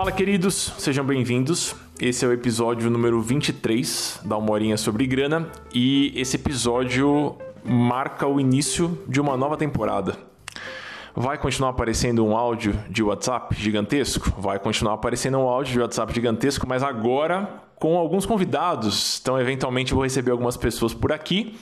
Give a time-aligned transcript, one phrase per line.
[0.00, 1.76] Fala, queridos, sejam bem-vindos.
[2.00, 8.26] Esse é o episódio número 23 da Uma Horinha sobre Grana e esse episódio marca
[8.26, 10.16] o início de uma nova temporada.
[11.14, 14.32] Vai continuar aparecendo um áudio de WhatsApp gigantesco?
[14.40, 19.20] Vai continuar aparecendo um áudio de WhatsApp gigantesco, mas agora com alguns convidados.
[19.20, 21.58] Então, eventualmente, vou receber algumas pessoas por aqui.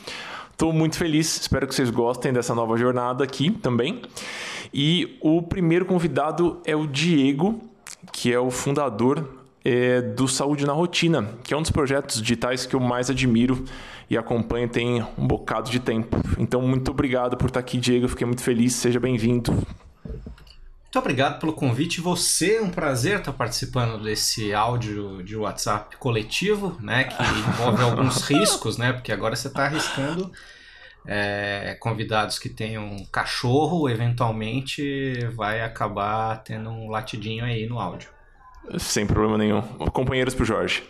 [0.53, 4.01] Estou muito feliz, espero que vocês gostem dessa nova jornada aqui também.
[4.73, 7.68] E o primeiro convidado é o Diego,
[8.13, 12.67] que é o fundador é, do Saúde na Rotina, que é um dos projetos digitais
[12.67, 13.65] que eu mais admiro
[14.09, 16.17] e acompanho tem um bocado de tempo.
[16.39, 18.09] Então, muito obrigado por estar aqui, Diego.
[18.09, 18.75] Fiquei muito feliz.
[18.75, 19.53] Seja bem-vindo.
[19.53, 22.01] Muito obrigado pelo convite.
[22.01, 27.05] Você é um prazer estar participando desse áudio de WhatsApp coletivo, né?
[27.05, 28.95] Que envolve alguns riscos, né?
[28.95, 30.33] Porque agora você está arriscando
[31.07, 38.11] é, convidados que tenham um cachorro, eventualmente vai acabar tendo um latidinho aí no áudio.
[38.79, 39.63] Sem problema nenhum.
[39.93, 40.83] Companheiros pro Jorge.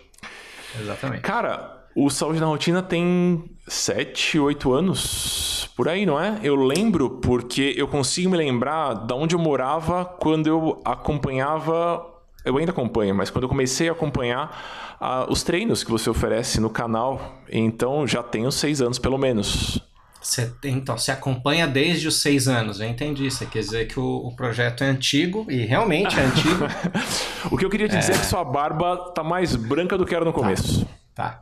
[0.81, 1.23] Exatamente.
[1.23, 6.41] Cara, o Saúde na Rotina tem 7, 8 anos por aí, não é?
[6.43, 12.05] Eu lembro porque eu consigo me lembrar de onde eu morava quando eu acompanhava.
[12.45, 16.61] Eu ainda acompanho, mas quando eu comecei a acompanhar uh, os treinos que você oferece
[16.61, 17.34] no canal.
[17.50, 19.81] Então já tenho seis anos pelo menos.
[20.29, 23.31] Você, então, se acompanha desde os seis anos, eu entendi.
[23.31, 26.67] Você quer dizer que o, o projeto é antigo, e realmente é antigo.
[27.51, 27.98] o que eu queria te é...
[27.98, 30.39] dizer é que sua barba tá mais branca do que era no tá.
[30.39, 30.87] começo.
[31.15, 31.41] Tá.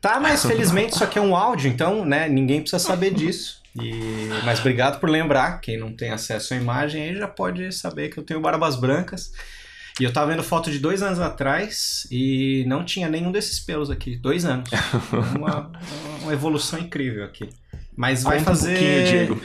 [0.00, 3.60] Tá, mas felizmente isso aqui é um áudio, então, né, ninguém precisa saber disso.
[3.78, 4.30] E...
[4.46, 5.60] Mas obrigado por lembrar.
[5.60, 9.30] Quem não tem acesso à imagem aí já pode saber que eu tenho barbas brancas.
[10.00, 13.90] E eu tava vendo foto de dois anos atrás e não tinha nenhum desses pelos
[13.90, 14.16] aqui.
[14.16, 14.70] Dois anos.
[15.36, 15.70] Uma,
[16.22, 17.48] uma evolução incrível aqui.
[17.94, 18.76] Mas vai Conta fazer.
[18.76, 19.42] Um Diego.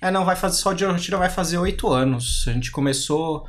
[0.00, 0.58] É, não, vai fazer.
[0.58, 2.44] Só de rotina vai fazer oito anos.
[2.48, 3.48] A gente começou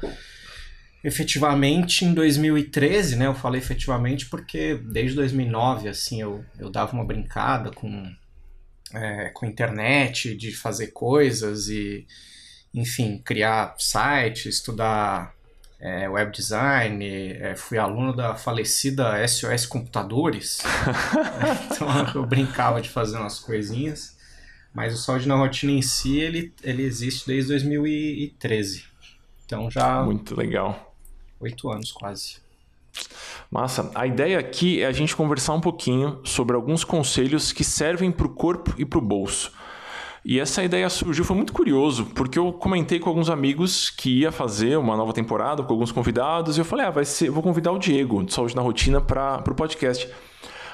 [1.03, 3.27] efetivamente em 2013, né?
[3.27, 8.11] Eu falei efetivamente porque desde 2009, assim, eu, eu dava uma brincada com,
[8.93, 12.07] é, com internet, de fazer coisas e,
[12.73, 15.35] enfim, criar site, estudar
[15.83, 20.63] é, web design, é, fui aluno da falecida SOS Computadores,
[21.69, 24.17] então eu brincava de fazer umas coisinhas.
[24.73, 28.85] Mas o Saúde na Rotina em si, ele, ele existe desde 2013.
[29.45, 30.01] Então já.
[30.01, 30.95] Muito legal.
[31.39, 32.38] Oito anos quase.
[33.51, 33.91] Massa.
[33.93, 38.25] A ideia aqui é a gente conversar um pouquinho sobre alguns conselhos que servem para
[38.25, 39.51] o corpo e para o bolso.
[40.25, 44.31] E essa ideia surgiu, foi muito curioso, porque eu comentei com alguns amigos que ia
[44.31, 47.73] fazer uma nova temporada com alguns convidados, e eu falei, ah, vai ser, vou convidar
[47.73, 50.09] o Diego, de Saúde na Rotina, para o podcast.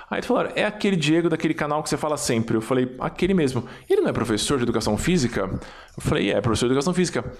[0.09, 2.57] Aí falaram, é aquele Diego daquele canal que você fala sempre.
[2.57, 3.63] Eu falei, aquele mesmo.
[3.87, 5.41] Ele não é professor de educação física?
[5.41, 7.31] Eu falei, é, professor de educação física.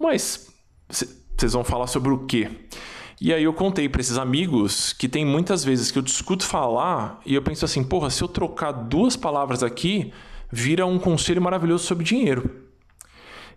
[0.00, 0.48] Mas
[0.88, 2.50] vocês vão falar sobre o quê?
[3.20, 7.20] E aí eu contei para esses amigos que tem muitas vezes que eu discuto falar
[7.24, 10.12] e eu penso assim, porra, se eu trocar duas palavras aqui,
[10.54, 12.62] vira um conselho maravilhoso sobre dinheiro.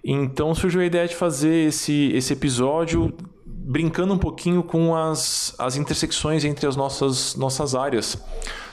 [0.03, 3.15] Então surgiu a ideia de fazer esse, esse episódio
[3.45, 8.17] brincando um pouquinho com as, as intersecções entre as nossas, nossas áreas.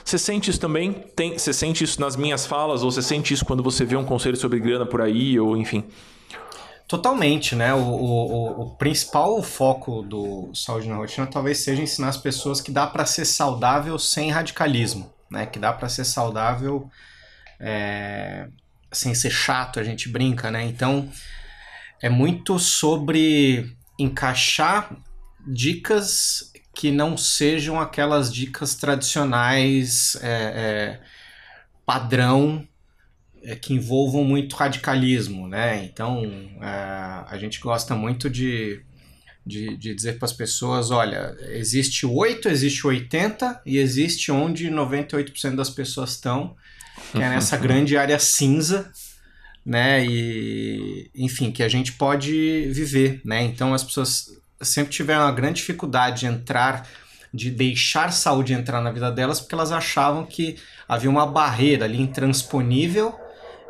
[0.03, 0.93] Você sente isso também?
[1.15, 2.81] Tem, você sente isso nas minhas falas?
[2.81, 5.39] Ou você sente isso quando você vê um conselho sobre grana por aí?
[5.39, 5.83] Ou enfim?
[6.87, 7.73] Totalmente, né?
[7.73, 12.71] O, o, o principal foco do Saúde na Rotina talvez seja ensinar as pessoas que
[12.71, 15.45] dá para ser saudável sem radicalismo, né?
[15.45, 16.89] Que dá para ser saudável
[17.59, 18.47] é,
[18.91, 20.63] sem ser chato, a gente brinca, né?
[20.63, 21.09] Então,
[22.01, 24.95] é muito sobre encaixar
[25.47, 31.01] dicas que não sejam aquelas dicas tradicionais é, é,
[31.85, 32.67] padrão
[33.41, 35.85] é, que envolvam muito radicalismo, né?
[35.85, 36.21] Então
[36.61, 38.81] é, a gente gosta muito de,
[39.45, 45.55] de, de dizer para as pessoas, olha, existe 8, existe 80 e existe onde 98%
[45.55, 46.55] das pessoas estão,
[47.11, 48.91] que é nessa grande área cinza
[49.65, 50.05] né?
[50.05, 53.41] E enfim, que a gente pode viver, né?
[53.41, 54.27] Então as pessoas
[54.61, 56.87] sempre tiveram uma grande dificuldade de entrar,
[57.33, 61.99] de deixar saúde entrar na vida delas, porque elas achavam que havia uma barreira ali
[61.99, 63.19] intransponível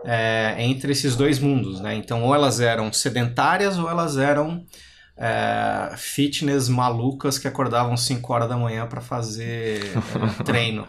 [0.03, 1.95] é, entre esses dois mundos, né?
[1.95, 4.65] Então ou elas eram sedentárias ou elas eram
[5.17, 10.85] é, fitness malucas que acordavam 5 horas da manhã para fazer é, treino,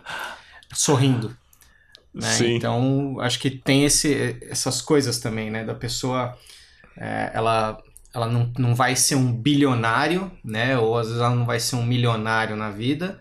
[0.75, 1.37] sorrindo.
[2.17, 2.49] Né?
[2.49, 5.65] Então, acho que tem esse, essas coisas também, né?
[5.65, 6.35] Da pessoa,
[6.97, 7.79] é, ela,
[8.15, 10.79] ela não, não vai ser um bilionário, né?
[10.79, 13.21] Ou às vezes ela não vai ser um milionário na vida,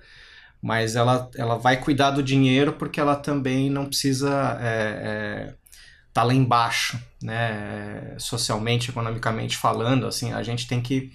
[0.61, 5.53] mas ela, ela vai cuidar do dinheiro porque ela também não precisa é, é,
[6.13, 8.15] tá lá embaixo, né?
[8.17, 11.11] Socialmente, economicamente falando, assim, a gente tem que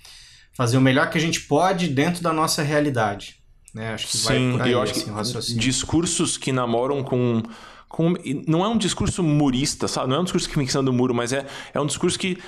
[0.53, 3.40] fazer o melhor que a gente pode dentro da nossa realidade.
[3.75, 3.95] Né?
[3.95, 5.61] Acho que Sim, vai por aí, eu acho assim, que raciocínio.
[5.61, 7.43] discursos que namoram com,
[7.89, 8.15] com.
[8.47, 10.09] Não é um discurso murista, sabe?
[10.09, 12.19] Não é um discurso que fica em cima do muro, mas é, é um discurso
[12.19, 12.39] que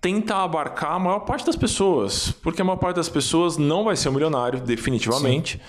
[0.00, 2.30] tenta abarcar a maior parte das pessoas.
[2.42, 5.56] Porque a maior parte das pessoas não vai ser um milionário, definitivamente.
[5.56, 5.62] Sim.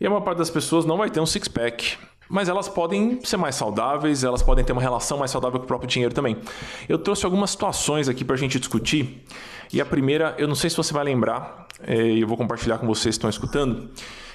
[0.00, 1.96] E a maior parte das pessoas não vai ter um six-pack.
[2.28, 5.68] Mas elas podem ser mais saudáveis, elas podem ter uma relação mais saudável com o
[5.68, 6.36] próprio dinheiro também.
[6.88, 9.22] Eu trouxe algumas situações aqui para a gente discutir.
[9.72, 12.78] E a primeira, eu não sei se você vai lembrar, é, e eu vou compartilhar
[12.78, 13.90] com vocês que estão escutando.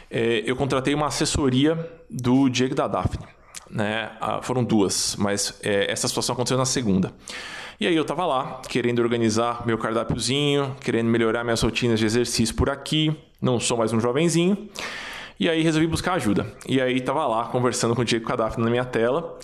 [0.09, 1.77] É, eu contratei uma assessoria
[2.09, 3.25] do Diego da Daphne.
[3.69, 4.09] Né?
[4.21, 7.13] Ah, foram duas, mas é, essa situação aconteceu na segunda.
[7.79, 12.55] E aí eu estava lá, querendo organizar meu cardápiozinho, querendo melhorar minhas rotinas de exercício
[12.55, 13.15] por aqui.
[13.41, 14.69] Não sou mais um jovenzinho.
[15.39, 16.51] E aí resolvi buscar ajuda.
[16.67, 19.37] E aí estava lá conversando com o Diego Cadafre na minha tela.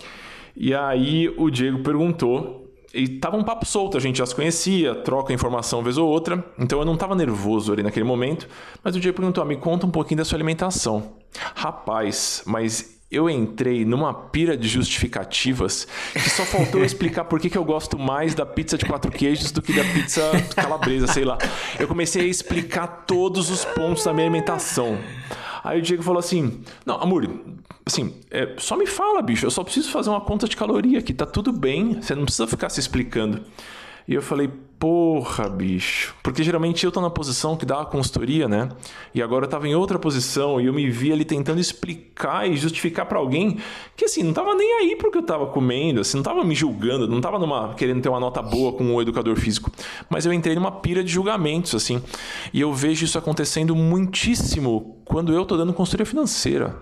[0.56, 2.63] E aí o Diego perguntou
[2.94, 6.44] e tava um papo solto, a gente já se conhecia, troca informação vez ou outra,
[6.58, 8.48] então eu não tava nervoso ali naquele momento,
[8.82, 11.14] mas o Diego perguntou: ah, me conta um pouquinho da sua alimentação.
[11.54, 17.58] Rapaz, mas eu entrei numa pira de justificativas que só faltou explicar por que, que
[17.58, 20.22] eu gosto mais da pizza de quatro queijos do que da pizza
[20.54, 21.38] calabresa, sei lá.
[21.78, 24.98] Eu comecei a explicar todos os pontos da minha alimentação.
[25.64, 27.26] Aí o Diego falou assim: Não, amor,
[27.86, 31.14] assim, é, só me fala, bicho, eu só preciso fazer uma conta de caloria aqui,
[31.14, 33.42] tá tudo bem, você não precisa ficar se explicando.
[34.06, 36.14] E eu falei, porra, bicho.
[36.22, 38.68] Porque geralmente eu tô na posição que dá a consultoria, né?
[39.14, 42.54] E agora eu tava em outra posição e eu me vi ali tentando explicar e
[42.54, 43.58] justificar para alguém
[43.96, 46.54] que assim, não tava nem aí pro que eu tava comendo, assim, não tava me
[46.54, 49.70] julgando, não tava numa querendo ter uma nota boa com um educador físico.
[50.10, 52.02] Mas eu entrei numa pira de julgamentos, assim.
[52.52, 56.76] E eu vejo isso acontecendo muitíssimo quando eu tô dando consultoria financeira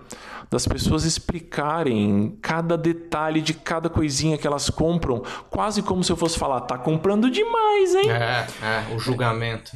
[0.53, 6.17] das pessoas explicarem cada detalhe de cada coisinha que elas compram, quase como se eu
[6.17, 8.11] fosse falar, tá comprando demais, hein?
[8.11, 9.73] É, é o julgamento.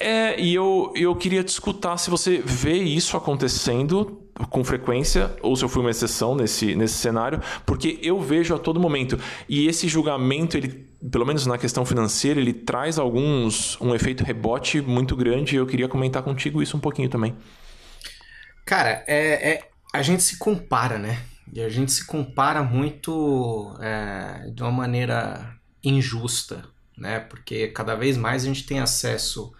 [0.00, 5.54] É, e eu, eu queria te escutar se você vê isso acontecendo com frequência, ou
[5.54, 9.16] se eu fui uma exceção nesse, nesse cenário, porque eu vejo a todo momento.
[9.48, 14.80] E esse julgamento, ele, pelo menos na questão financeira, ele traz alguns um efeito rebote
[14.80, 15.54] muito grande.
[15.54, 17.36] E eu queria comentar contigo isso um pouquinho também.
[18.64, 21.24] Cara, é, é, a gente se compara, né?
[21.52, 26.64] E a gente se compara muito é, de uma maneira injusta,
[26.96, 27.18] né?
[27.20, 29.52] Porque cada vez mais a gente tem acesso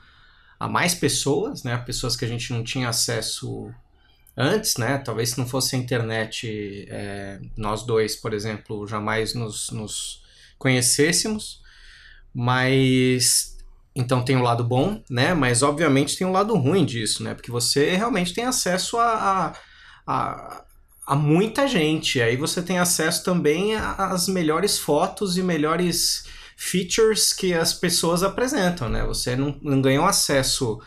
[0.59, 1.77] a mais pessoas, né?
[1.79, 3.73] Pessoas que a gente não tinha acesso
[4.37, 4.99] antes, né?
[4.99, 10.23] Talvez se não fosse a internet, é, nós dois, por exemplo, jamais nos, nos
[10.59, 11.61] conhecêssemos.
[12.33, 13.59] Mas
[13.97, 15.35] então tem o um lado bom, né?
[15.35, 17.35] Mas obviamente tem o um lado ruim disso, né?
[17.35, 19.55] Porque você realmente tem acesso a, a
[20.07, 20.65] a,
[21.07, 22.21] a muita gente.
[22.21, 26.25] Aí você tem acesso também às melhores fotos e melhores
[26.57, 29.05] features que as pessoas apresentam, né?
[29.05, 30.79] Você não, não ganhou acesso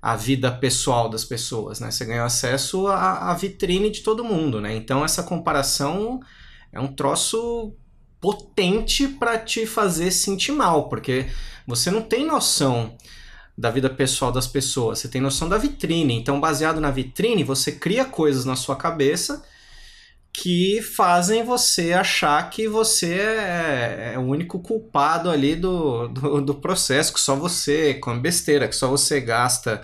[0.00, 1.90] à vida pessoal das pessoas, né?
[1.90, 4.74] Você ganhou acesso à, à vitrine de todo mundo, né?
[4.74, 6.20] Então essa comparação
[6.72, 7.74] é um troço
[8.20, 11.26] potente para te fazer sentir mal, porque
[11.66, 12.96] você não tem noção
[13.56, 16.14] da vida pessoal das pessoas, você tem noção da vitrine.
[16.14, 19.44] Então, baseado na vitrine, você cria coisas na sua cabeça
[20.32, 26.54] que fazem você achar que você é, é o único culpado ali do, do, do,
[26.54, 29.82] processo, que só você com besteira, que só você gasta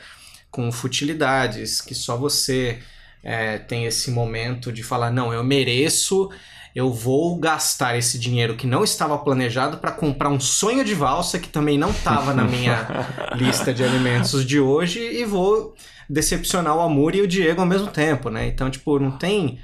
[0.51, 2.79] com futilidades, que só você
[3.23, 6.31] é, tem esse momento de falar, não, eu mereço
[6.77, 11.39] eu vou gastar esse dinheiro que não estava planejado para comprar um sonho de valsa
[11.39, 12.87] que também não estava na minha
[13.35, 15.75] lista de alimentos de hoje e vou
[16.07, 18.47] decepcionar o Amor e o Diego ao mesmo tempo, né?
[18.47, 19.59] Então, tipo, não tem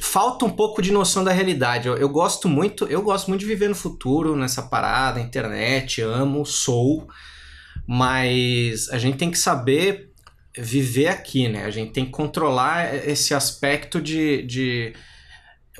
[0.00, 1.88] falta um pouco de noção da realidade.
[1.88, 6.46] Eu, eu, gosto muito, eu gosto muito de viver no futuro, nessa parada, internet, amo,
[6.46, 7.08] sou,
[7.88, 10.12] mas a gente tem que saber
[10.56, 11.64] viver aqui, né?
[11.64, 14.92] A gente tem que controlar esse aspecto de, de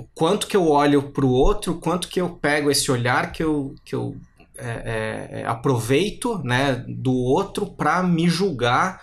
[0.00, 3.44] o quanto que eu olho para o outro, quanto que eu pego esse olhar que
[3.44, 4.16] eu, que eu
[4.56, 9.02] é, é, é aproveito né, do outro para me julgar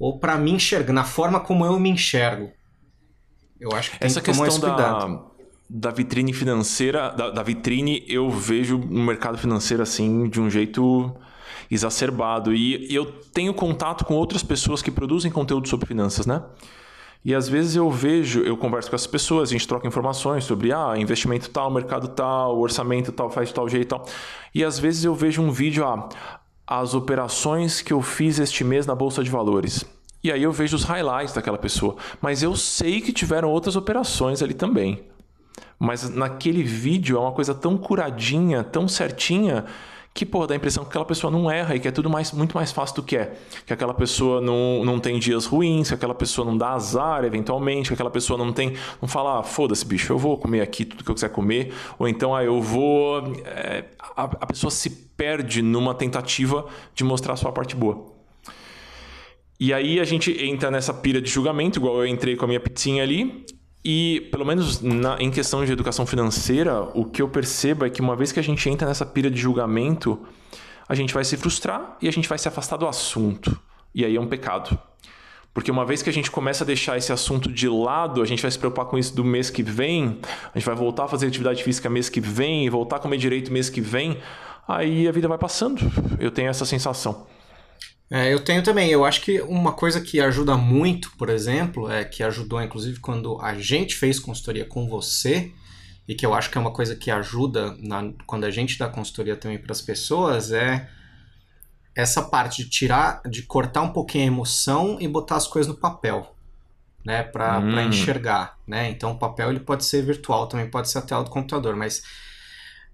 [0.00, 2.50] ou para me enxergar, na forma como eu me enxergo.
[3.60, 5.22] Eu acho que tem Essa que questão da,
[5.70, 11.14] da vitrine financeira, da, da vitrine, eu vejo no mercado financeiro assim, de um jeito
[11.70, 12.52] exacerbado.
[12.52, 16.42] E eu tenho contato com outras pessoas que produzem conteúdo sobre finanças, né?
[17.24, 20.72] E às vezes eu vejo, eu converso com essas pessoas, a gente troca informações sobre
[20.72, 24.04] ah, investimento tal, mercado tal, orçamento tal, faz de tal jeito tal.
[24.52, 26.08] E às vezes eu vejo um vídeo, ah,
[26.66, 29.84] as operações que eu fiz este mês na Bolsa de Valores.
[30.24, 31.96] E aí eu vejo os highlights daquela pessoa.
[32.20, 35.04] Mas eu sei que tiveram outras operações ali também.
[35.78, 39.64] Mas naquele vídeo é uma coisa tão curadinha, tão certinha,
[40.14, 42.32] que, pô, dá a impressão que aquela pessoa não erra e que é tudo mais,
[42.32, 43.32] muito mais fácil do que é.
[43.66, 47.88] Que aquela pessoa não, não tem dias ruins, que aquela pessoa não dá azar eventualmente,
[47.88, 48.74] que aquela pessoa não tem.
[49.00, 52.06] não fala, ah, foda-se, bicho, eu vou comer aqui tudo que eu quiser comer, ou
[52.06, 53.32] então, ah, eu vou.
[53.46, 58.12] É, a, a pessoa se perde numa tentativa de mostrar a sua parte boa.
[59.58, 62.60] E aí a gente entra nessa pira de julgamento, igual eu entrei com a minha
[62.60, 63.46] pizzinha ali,
[63.84, 68.00] e, pelo menos na, em questão de educação financeira, o que eu percebo é que
[68.00, 70.20] uma vez que a gente entra nessa pira de julgamento,
[70.88, 73.58] a gente vai se frustrar e a gente vai se afastar do assunto.
[73.94, 74.78] E aí é um pecado.
[75.52, 78.40] Porque uma vez que a gente começa a deixar esse assunto de lado, a gente
[78.40, 80.18] vai se preocupar com isso do mês que vem,
[80.54, 83.52] a gente vai voltar a fazer atividade física mês que vem, voltar a comer direito
[83.52, 84.16] mês que vem,
[84.66, 85.80] aí a vida vai passando.
[86.18, 87.26] Eu tenho essa sensação.
[88.14, 88.90] É, eu tenho também.
[88.90, 93.40] Eu acho que uma coisa que ajuda muito, por exemplo, é que ajudou inclusive quando
[93.40, 95.50] a gente fez consultoria com você,
[96.06, 98.86] e que eu acho que é uma coisa que ajuda na, quando a gente dá
[98.86, 100.90] consultoria também para as pessoas, é
[101.94, 105.78] essa parte de tirar, de cortar um pouquinho a emoção e botar as coisas no
[105.78, 106.36] papel,
[107.02, 107.80] né, para hum.
[107.80, 108.90] enxergar, né?
[108.90, 112.02] Então o papel ele pode ser virtual, também pode ser até do computador, mas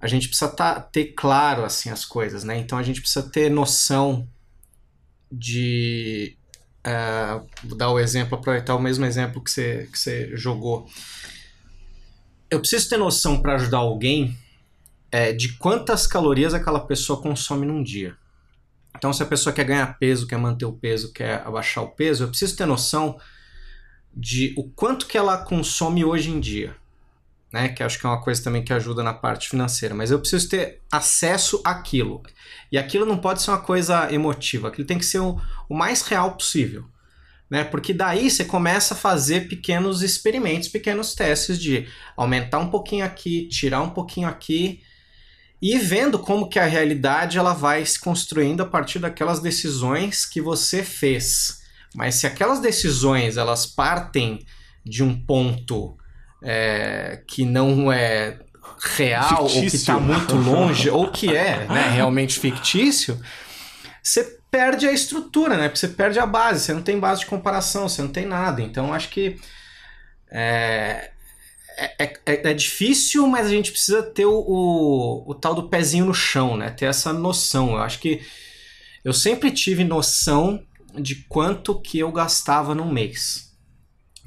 [0.01, 2.57] a gente precisa tá, ter claro assim as coisas, né?
[2.57, 4.29] Então a gente precisa ter noção
[5.31, 6.37] de.
[6.87, 10.89] Uh, vou dar o exemplo, aproveitar o mesmo exemplo que você, que você jogou.
[12.51, 14.37] Eu preciso ter noção para ajudar alguém
[15.13, 18.17] é, de quantas calorias aquela pessoa consome num dia.
[18.97, 22.25] Então, se a pessoa quer ganhar peso, quer manter o peso, quer abaixar o peso,
[22.25, 23.21] eu preciso ter noção
[24.15, 26.75] de o quanto que ela consome hoje em dia
[27.53, 27.69] né?
[27.69, 29.95] Que acho que é uma coisa também que ajuda na parte financeira.
[29.95, 32.23] Mas eu preciso ter acesso àquilo.
[32.71, 36.03] E aquilo não pode ser uma coisa emotiva, aquilo tem que ser o, o mais
[36.03, 36.85] real possível.
[37.51, 37.65] Né?
[37.65, 43.49] Porque daí você começa a fazer pequenos experimentos, pequenos testes de aumentar um pouquinho aqui,
[43.49, 44.83] tirar um pouquinho aqui
[45.61, 50.41] e vendo como que a realidade ela vai se construindo a partir daquelas decisões que
[50.41, 51.63] você fez.
[51.95, 54.45] Mas se aquelas decisões elas partem
[54.85, 55.98] de um ponto
[56.43, 58.39] é, que não é
[58.81, 59.57] real fictício.
[59.57, 63.21] ou que está muito longe ou que é né, realmente fictício,
[64.03, 65.69] você perde a estrutura, né?
[65.69, 68.63] Porque você perde a base, você não tem base de comparação, você não tem nada.
[68.63, 69.37] Então acho que
[70.31, 71.11] é,
[71.77, 76.07] é, é, é difícil, mas a gente precisa ter o, o, o, tal do pezinho
[76.07, 76.71] no chão, né?
[76.71, 77.73] Ter essa noção.
[77.73, 78.23] Eu acho que
[79.05, 80.63] eu sempre tive noção
[80.95, 83.48] de quanto que eu gastava no mês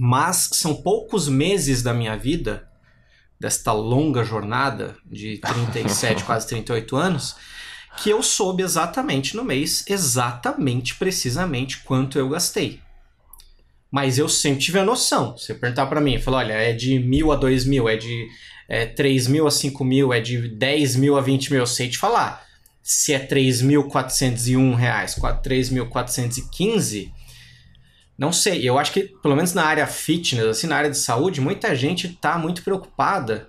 [0.03, 2.67] mas são poucos meses da minha vida,
[3.39, 5.37] desta longa jornada de
[5.71, 7.35] 37, quase 38 anos,
[7.97, 12.79] que eu soube exatamente no mês, exatamente, precisamente quanto eu gastei.
[13.91, 15.37] Mas eu sempre tive a noção.
[15.37, 18.27] Você perguntar para mim, falar, olha, é de mil a dois mil, é de
[18.67, 21.87] é, 3 mil a 5 mil, é de 10 mil a 20 mil, eu sei
[21.87, 22.43] te falar.
[22.81, 27.11] Se é 3.401 reais, 3.415,
[28.21, 31.41] não sei, eu acho que, pelo menos na área fitness, assim, na área de saúde,
[31.41, 33.47] muita gente está muito preocupada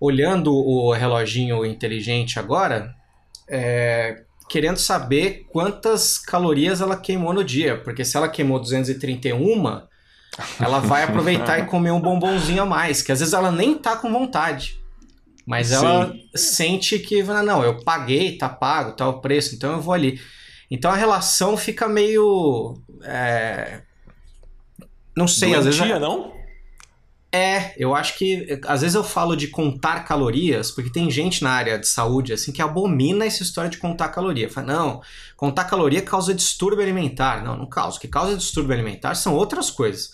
[0.00, 2.92] olhando o reloginho inteligente agora,
[3.48, 7.80] é, querendo saber quantas calorias ela queimou no dia.
[7.80, 9.82] Porque se ela queimou 231,
[10.58, 13.94] ela vai aproveitar e comer um bombonzinho a mais, que às vezes ela nem tá
[13.94, 14.80] com vontade.
[15.46, 15.76] Mas Sim.
[15.76, 20.20] ela sente que, não, eu paguei, tá pago, tá o preço, então eu vou ali.
[20.68, 22.82] Então a relação fica meio.
[23.04, 23.82] É,
[25.16, 25.80] não sei, Doentia, às vezes.
[25.80, 25.98] É...
[25.98, 26.42] não?
[27.34, 31.50] É, eu acho que às vezes eu falo de contar calorias, porque tem gente na
[31.50, 34.50] área de saúde assim que abomina essa história de contar caloria.
[34.50, 35.00] Fala, não,
[35.34, 37.42] contar caloria causa distúrbio alimentar.
[37.42, 37.96] Não, não causa.
[37.96, 40.12] O que causa distúrbio alimentar são outras coisas.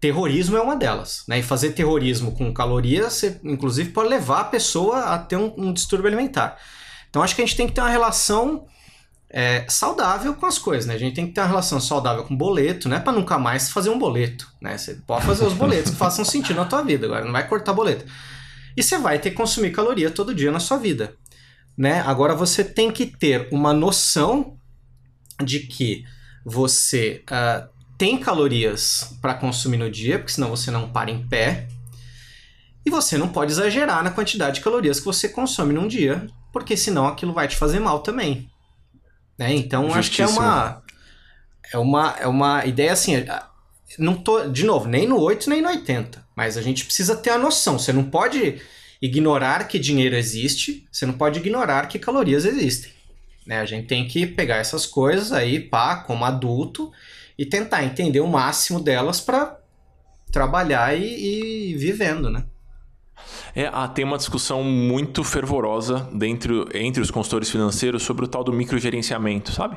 [0.00, 1.38] Terrorismo é uma delas, né?
[1.38, 5.72] E fazer terrorismo com calorias, você, inclusive, pode levar a pessoa a ter um, um
[5.72, 6.56] distúrbio alimentar.
[7.10, 8.64] Então acho que a gente tem que ter uma relação
[9.36, 10.94] é, saudável com as coisas, né?
[10.94, 13.00] A gente tem que ter uma relação saudável com boleto, né?
[13.00, 14.78] Para nunca mais fazer um boleto, né?
[14.78, 17.72] Você pode fazer os boletos que façam sentido na tua vida, agora não vai cortar
[17.72, 18.04] boleto.
[18.76, 21.16] E você vai ter que consumir caloria todo dia na sua vida,
[21.76, 22.00] né?
[22.02, 24.56] Agora você tem que ter uma noção
[25.42, 26.04] de que
[26.44, 31.66] você uh, tem calorias para consumir no dia, porque senão você não para em pé.
[32.86, 36.76] E você não pode exagerar na quantidade de calorias que você consome num dia, porque
[36.76, 38.48] senão aquilo vai te fazer mal também.
[39.38, 39.54] Né?
[39.54, 40.82] Então acho que é uma,
[41.72, 43.24] é uma é uma ideia assim,
[43.98, 47.30] não tô de novo, nem no 8 nem no 80, mas a gente precisa ter
[47.30, 48.60] a noção, você não pode
[49.02, 52.92] ignorar que dinheiro existe, você não pode ignorar que calorias existem.
[53.46, 53.60] Né?
[53.60, 56.90] A gente tem que pegar essas coisas aí, pá, como adulto,
[57.36, 59.58] e tentar entender o máximo delas para
[60.32, 62.44] trabalhar e, e vivendo, né?
[63.54, 68.42] É, ah, tem uma discussão muito fervorosa dentro, entre os consultores financeiros sobre o tal
[68.42, 69.76] do microgerenciamento, sabe?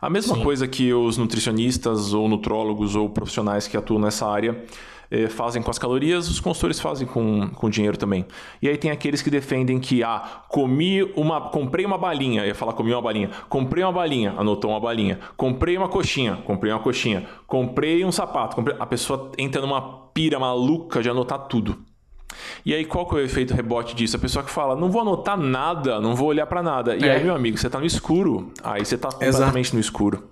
[0.00, 0.42] A mesma Sim.
[0.42, 4.64] coisa que os nutricionistas ou nutrólogos ou profissionais que atuam nessa área
[5.08, 8.26] eh, fazem com as calorias, os consultores fazem com, com dinheiro também.
[8.60, 12.72] E aí tem aqueles que defendem que, ah, comi uma, comprei uma balinha, ia falar
[12.72, 17.24] comi uma balinha, comprei uma balinha, anotou uma balinha, comprei uma coxinha, comprei uma coxinha,
[17.46, 18.76] comprei um sapato, comprei...
[18.80, 21.91] a pessoa entra numa pira maluca de anotar tudo.
[22.64, 24.16] E aí, qual que é o efeito rebote disso?
[24.16, 26.96] A pessoa que fala, não vou anotar nada, não vou olhar para nada.
[26.96, 27.16] E é.
[27.16, 28.52] aí, meu amigo, você tá no escuro.
[28.62, 29.76] Aí você tá completamente Exato.
[29.76, 30.28] no escuro.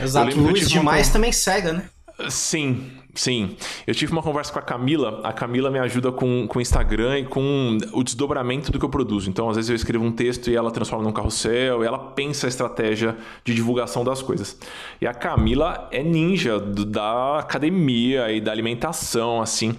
[0.00, 0.40] Exato.
[0.40, 1.12] Luz demais uma...
[1.12, 1.84] também cega, né?
[2.28, 3.56] Sim, sim.
[3.86, 5.20] Eu tive uma conversa com a Camila.
[5.22, 9.28] A Camila me ajuda com o Instagram e com o desdobramento do que eu produzo.
[9.28, 12.48] Então, às vezes eu escrevo um texto e ela transforma num carrossel, ela pensa a
[12.48, 14.58] estratégia de divulgação das coisas.
[15.00, 19.74] E a Camila é ninja do, da academia e da alimentação, assim.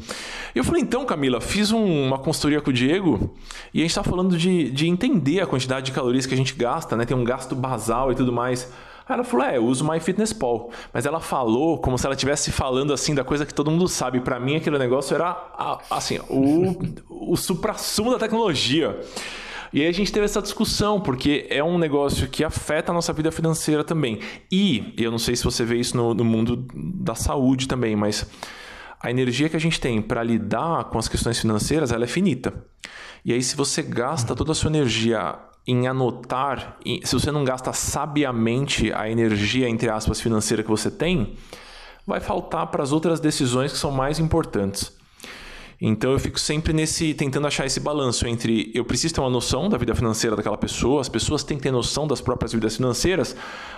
[0.53, 3.33] E eu falei, então, Camila, fiz um, uma consultoria com o Diego
[3.73, 6.53] e a gente está falando de, de entender a quantidade de calorias que a gente
[6.53, 7.05] gasta, né?
[7.05, 8.71] Tem um gasto basal e tudo mais.
[9.07, 10.69] Aí ela falou: É, eu uso MyFitnessPal.
[10.93, 14.21] Mas ela falou como se ela estivesse falando assim da coisa que todo mundo sabe.
[14.21, 15.51] Para mim, aquele negócio era
[15.89, 18.99] assim, o, o supra-sumo da tecnologia.
[19.73, 23.11] E aí a gente teve essa discussão, porque é um negócio que afeta a nossa
[23.11, 24.19] vida financeira também.
[24.51, 28.23] E, eu não sei se você vê isso no, no mundo da saúde também, mas
[29.01, 32.53] a energia que a gente tem para lidar com as questões financeiras, ela é finita.
[33.25, 37.43] E aí, se você gasta toda a sua energia em anotar, em, se você não
[37.43, 41.35] gasta sabiamente a energia, entre aspas, financeira que você tem,
[42.05, 44.91] vai faltar para as outras decisões que são mais importantes.
[45.85, 49.67] Então eu fico sempre nesse tentando achar esse balanço entre eu preciso ter uma noção
[49.67, 53.35] da vida financeira daquela pessoa, as pessoas têm que ter noção das próprias vidas financeiras,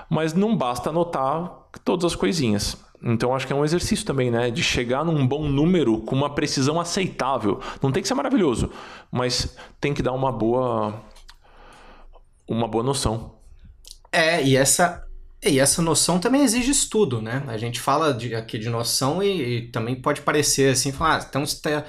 [0.10, 1.52] mas não basta anotar
[1.84, 2.78] todas as coisinhas.
[3.04, 6.30] Então acho que é um exercício também, né, de chegar num bom número com uma
[6.30, 7.60] precisão aceitável.
[7.82, 8.70] Não tem que ser maravilhoso,
[9.12, 10.94] mas tem que dar uma boa
[12.48, 13.36] uma boa noção.
[14.12, 15.04] É, e essa
[15.44, 17.44] e essa noção também exige estudo, né?
[17.48, 21.26] A gente fala de, aqui de noção e, e também pode parecer assim, falar, ah,
[21.30, 21.86] então você está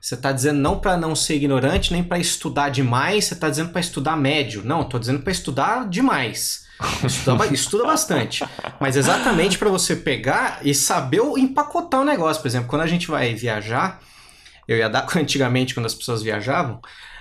[0.00, 3.70] você tá dizendo não para não ser ignorante, nem para estudar demais, você está dizendo
[3.70, 4.62] para estudar médio.
[4.64, 6.64] Não, estou dizendo para estudar demais.
[7.04, 8.42] Estuda, estuda bastante.
[8.80, 12.40] Mas exatamente para você pegar e saber empacotar o negócio.
[12.40, 14.00] Por exemplo, quando a gente vai viajar,
[14.66, 16.80] eu ia dar antigamente quando as pessoas viajavam,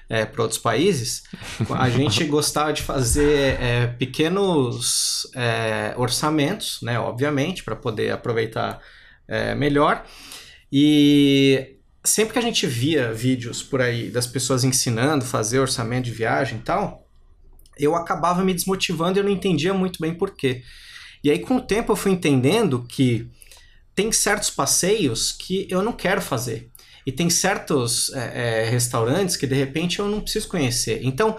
[0.10, 1.24] é, para outros países,
[1.70, 8.82] a gente gostava de fazer é, pequenos é, orçamentos, né, obviamente, para poder aproveitar
[9.28, 10.04] é, melhor.
[10.72, 16.12] E sempre que a gente via vídeos por aí das pessoas ensinando fazer orçamento de
[16.12, 17.08] viagem e tal,
[17.78, 20.64] eu acabava me desmotivando e eu não entendia muito bem por quê.
[21.24, 23.30] E aí, com o tempo, eu fui entendendo que
[23.94, 26.72] tem certos passeios que eu não quero fazer.
[27.10, 31.00] E tem certos é, é, restaurantes que de repente eu não preciso conhecer.
[31.02, 31.36] Então,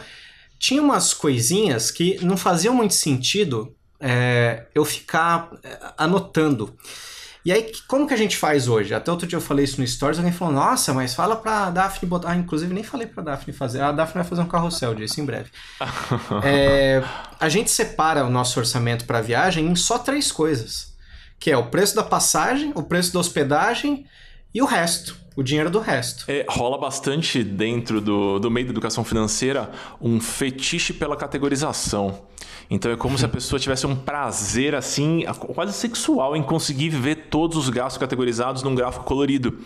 [0.58, 6.76] tinha umas coisinhas que não faziam muito sentido é, eu ficar é, anotando.
[7.44, 8.92] E aí, como que a gente faz hoje?
[8.92, 12.08] Até outro dia eu falei isso no Stories, alguém falou, nossa, mas fala pra Daphne
[12.08, 12.32] botar.
[12.32, 13.80] Ah, inclusive nem falei pra Daphne fazer.
[13.80, 15.52] A Daphne vai fazer um carrossel disso em breve.
[16.42, 17.00] é,
[17.38, 20.90] a gente separa o nosso orçamento para viagem em só três coisas.
[21.38, 24.04] Que é o preço da passagem, o preço da hospedagem
[24.52, 26.24] e o resto o dinheiro do resto.
[26.28, 32.22] É, rola bastante dentro do, do meio da educação financeira um fetiche pela categorização.
[32.70, 35.24] Então é como se a pessoa tivesse um prazer assim,
[35.54, 39.58] quase sexual, em conseguir ver todos os gastos categorizados num gráfico colorido.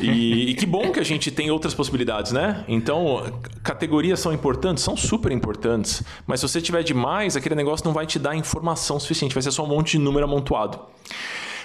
[0.00, 2.64] E, e, que bom que a gente tem outras possibilidades, né?
[2.66, 6.02] Então, categorias são importantes, são super importantes.
[6.26, 9.52] Mas se você tiver demais, aquele negócio não vai te dar informação suficiente, vai ser
[9.52, 10.80] só um monte de número amontoado.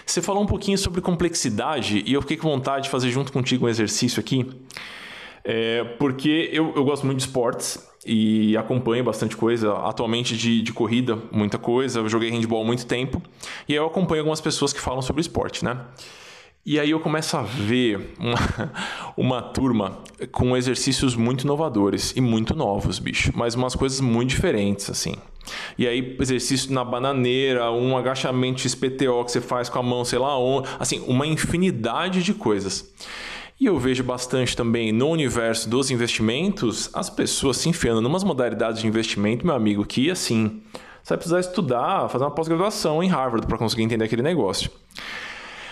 [0.09, 3.67] Você falou um pouquinho sobre complexidade e eu fiquei com vontade de fazer junto contigo
[3.67, 4.43] um exercício aqui.
[5.43, 9.71] É, porque eu, eu gosto muito de esportes e acompanho bastante coisa.
[9.73, 11.99] Atualmente de, de corrida, muita coisa.
[11.99, 13.21] Eu joguei handball há muito tempo.
[13.67, 15.79] E eu acompanho algumas pessoas que falam sobre esporte, né?
[16.69, 18.37] E aí eu começo a ver uma,
[19.17, 19.97] uma turma
[20.31, 23.31] com exercícios muito inovadores e muito novos, bicho.
[23.33, 25.15] Mas umas coisas muito diferentes, assim.
[25.79, 30.19] E aí, exercício na bananeira, um agachamento XPTO que você faz com a mão, sei
[30.19, 30.69] lá onde.
[30.79, 32.93] Assim, uma infinidade de coisas.
[33.59, 38.23] E eu vejo bastante também no universo dos investimentos as pessoas se enfiando em umas
[38.23, 40.61] modalidades de investimento, meu amigo, que assim,
[41.01, 44.69] você vai precisar estudar, fazer uma pós-graduação em Harvard para conseguir entender aquele negócio.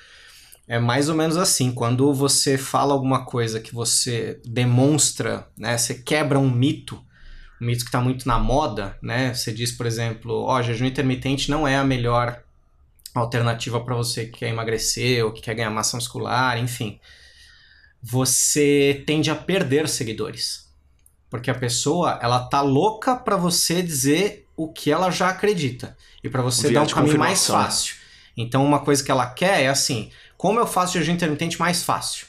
[0.68, 1.72] É mais ou menos assim.
[1.72, 5.76] Quando você fala alguma coisa que você demonstra, né?
[5.76, 7.02] Você quebra um mito
[7.60, 9.34] um mito que está muito na moda, né?
[9.34, 12.42] Você diz, por exemplo, ó, oh, jejum intermitente não é a melhor
[13.14, 16.98] alternativa para você que quer emagrecer ou que quer ganhar massa muscular, enfim.
[18.02, 20.68] Você tende a perder seguidores.
[21.28, 26.28] Porque a pessoa, ela tá louca para você dizer o que ela já acredita e
[26.28, 27.96] para você dar um caminho mais fácil.
[28.36, 32.26] Então, uma coisa que ela quer é assim: como eu faço jejum intermitente mais fácil?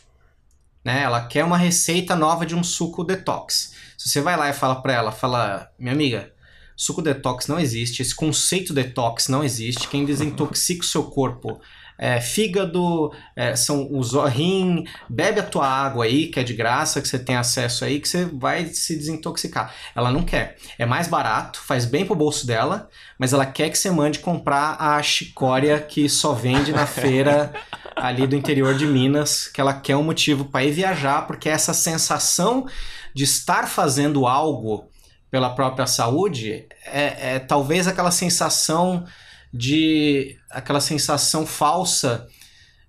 [0.84, 1.04] Né?
[1.04, 3.71] Ela quer uma receita nova de um suco detox.
[4.02, 6.34] Se você vai lá e fala para ela, fala, minha amiga,
[6.76, 9.88] suco detox não existe, esse conceito detox não existe.
[9.88, 11.62] Quem desintoxica o seu corpo
[12.00, 17.00] é, fígado, é, são os rim, bebe a tua água aí, que é de graça,
[17.00, 19.72] que você tem acesso aí, que você vai se desintoxicar.
[19.96, 20.58] Ela não quer.
[20.80, 24.78] É mais barato, faz bem pro bolso dela, mas ela quer que você mande comprar
[24.80, 27.54] a chicória que só vende na feira
[27.96, 31.72] ali do interior de Minas, que ela quer um motivo para ir viajar, porque essa
[31.72, 32.66] sensação
[33.14, 34.90] de estar fazendo algo
[35.30, 39.06] pela própria saúde é, é talvez aquela sensação
[39.54, 42.28] de aquela sensação falsa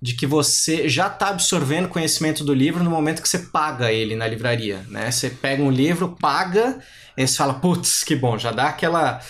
[0.00, 4.16] de que você já está absorvendo conhecimento do livro no momento que você paga ele
[4.16, 5.08] na livraria, né?
[5.08, 6.80] Você pega um livro, paga,
[7.16, 9.20] e você fala, putz, que bom, já dá aquela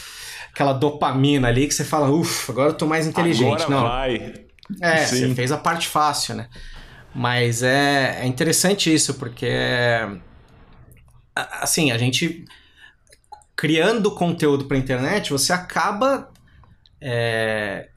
[0.51, 3.63] aquela dopamina ali que você fala, ufa, agora eu tô mais inteligente.
[3.63, 3.83] Agora Não.
[3.83, 4.35] vai.
[4.81, 5.29] É, Sim.
[5.29, 6.49] você fez a parte fácil, né?
[7.15, 9.51] Mas é, é interessante isso, porque
[11.35, 12.45] assim, a gente
[13.57, 16.31] criando conteúdo para internet, você acaba
[17.01, 17.88] é,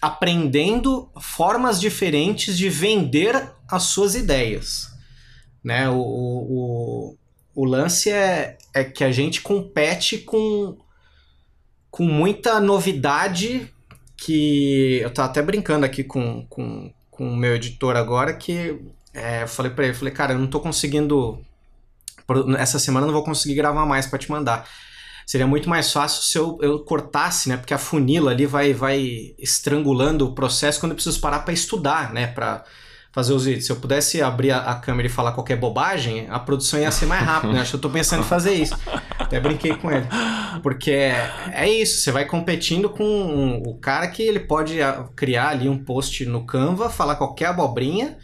[0.00, 4.90] aprendendo formas diferentes de vender as suas ideias.
[5.62, 5.88] Né?
[5.88, 7.18] O, o,
[7.54, 10.76] o lance é, é que a gente compete com,
[11.90, 13.72] com muita novidade
[14.16, 18.80] que eu tava até brincando aqui com, com, com o meu editor agora que
[19.14, 21.44] é, eu falei para ele, falei, cara, eu não tô conseguindo
[22.58, 24.66] essa semana eu não vou conseguir gravar mais para te mandar.
[25.26, 27.56] Seria muito mais fácil se eu, eu cortasse, né?
[27.56, 32.12] Porque a funila ali vai, vai estrangulando o processo quando eu preciso parar para estudar,
[32.12, 32.26] né?
[32.26, 32.64] Para
[33.12, 33.66] fazer os vídeos.
[33.66, 37.22] Se eu pudesse abrir a, câmera e falar qualquer bobagem, a produção ia ser mais
[37.22, 37.60] rápida, né?
[37.60, 38.76] Acho que eu tô pensando em fazer isso.
[39.18, 40.06] Até brinquei com ele.
[40.62, 45.68] Porque é, isso, você vai competindo com o cara que ele pode ah, criar ali
[45.68, 48.16] um post no Canva, falar qualquer abobrinha,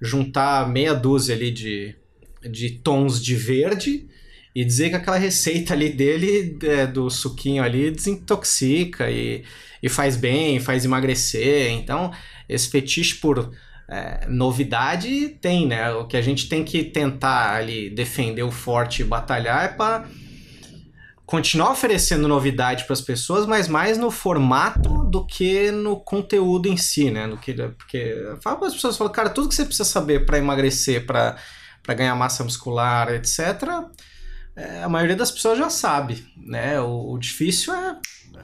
[0.00, 1.96] juntar meia dúzia ali de
[2.42, 4.06] de tons de verde
[4.54, 9.44] e dizer que aquela receita ali dele, é, do suquinho ali, desintoxica e,
[9.82, 11.70] e faz bem, faz emagrecer.
[11.70, 12.12] Então,
[12.48, 13.52] esse fetiche por
[13.88, 15.90] é, novidade tem, né?
[15.92, 20.06] O que a gente tem que tentar ali defender o forte e batalhar é para
[21.24, 26.76] continuar oferecendo novidade para as pessoas, mas mais no formato do que no conteúdo em
[26.76, 27.26] si, né?
[27.26, 30.38] No que, porque fala para as pessoas, fala, cara, tudo que você precisa saber para
[30.38, 31.36] emagrecer, para
[31.88, 33.62] para ganhar massa muscular, etc.,
[34.54, 36.78] é, a maioria das pessoas já sabe, né?
[36.80, 37.96] O, o difícil é,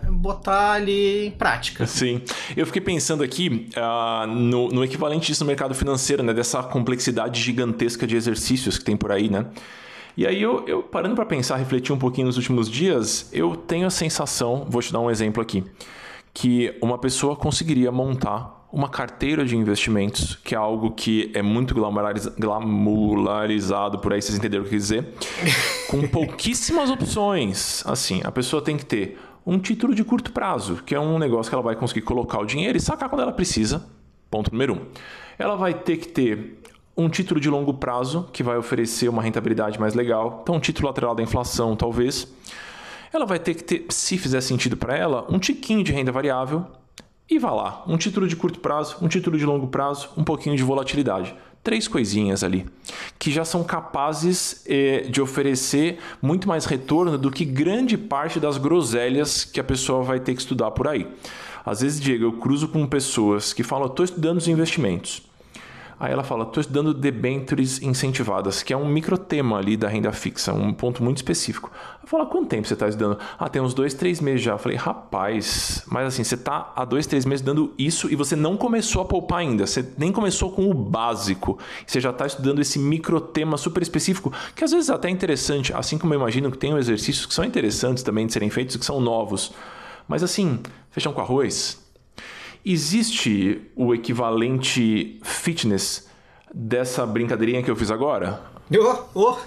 [0.04, 1.86] é botar ali em prática.
[1.86, 2.22] Sim.
[2.56, 6.32] Eu fiquei pensando aqui uh, no, no, equivalente disso no mercado financeiro, né?
[6.32, 9.44] Dessa complexidade gigantesca de exercícios que tem por aí, né?
[10.16, 13.86] E aí eu, eu parando para pensar, refletir um pouquinho nos últimos dias, eu tenho
[13.86, 15.64] a sensação, vou te dar um exemplo aqui,
[16.32, 21.72] que uma pessoa conseguiria montar uma carteira de investimentos, que é algo que é muito
[22.36, 25.14] glamourizado por aí, vocês entenderam o que quer dizer,
[25.88, 27.86] com pouquíssimas opções.
[27.86, 31.48] Assim, a pessoa tem que ter um título de curto prazo, que é um negócio
[31.48, 33.86] que ela vai conseguir colocar o dinheiro e sacar quando ela precisa.
[34.28, 34.80] Ponto número um.
[35.38, 36.60] Ela vai ter que ter
[36.96, 40.40] um título de longo prazo, que vai oferecer uma rentabilidade mais legal.
[40.42, 42.26] Então, um título lateral da inflação, talvez.
[43.12, 46.66] Ela vai ter que ter, se fizer sentido para ela, um tiquinho de renda variável
[47.28, 47.82] e vá lá.
[47.86, 51.34] Um título de curto prazo, um título de longo prazo, um pouquinho de volatilidade.
[51.62, 52.66] Três coisinhas ali
[53.18, 58.58] que já são capazes eh, de oferecer muito mais retorno do que grande parte das
[58.58, 61.08] groselhas que a pessoa vai ter que estudar por aí.
[61.64, 65.22] Às vezes, Diego, eu cruzo com pessoas que falam: estou estudando os investimentos.
[66.04, 70.52] Aí ela fala: estou estudando debentures incentivadas, que é um microtema ali da renda fixa,
[70.52, 71.72] um ponto muito específico.
[72.02, 73.18] Eu falo: quanto tempo você está estudando?
[73.38, 74.52] Ah, tem uns dois, três meses já.
[74.52, 78.36] Eu falei: rapaz, mas assim, você está há dois, três meses dando isso e você
[78.36, 79.66] não começou a poupar ainda.
[79.66, 81.58] Você nem começou com o básico.
[81.86, 85.96] Você já está estudando esse microtema super específico, que às vezes é até interessante, assim
[85.96, 89.00] como eu imagino que tem exercícios que são interessantes também de serem feitos, que são
[89.00, 89.54] novos.
[90.06, 91.82] Mas assim, feijão com arroz.
[92.64, 96.08] Existe o equivalente fitness
[96.52, 98.40] dessa brincadeirinha que eu fiz agora?
[98.74, 99.38] Oh, oh.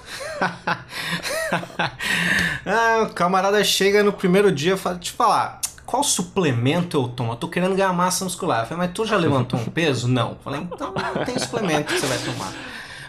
[2.64, 7.32] ah, o camarada chega no primeiro dia e fala, te falar, qual suplemento eu tomo?
[7.32, 8.62] Eu tô querendo ganhar massa muscular.
[8.62, 10.08] Eu falei, mas tu já levantou um peso?
[10.08, 10.32] Não.
[10.32, 12.54] Eu falei, então não tem suplemento que você vai tomar.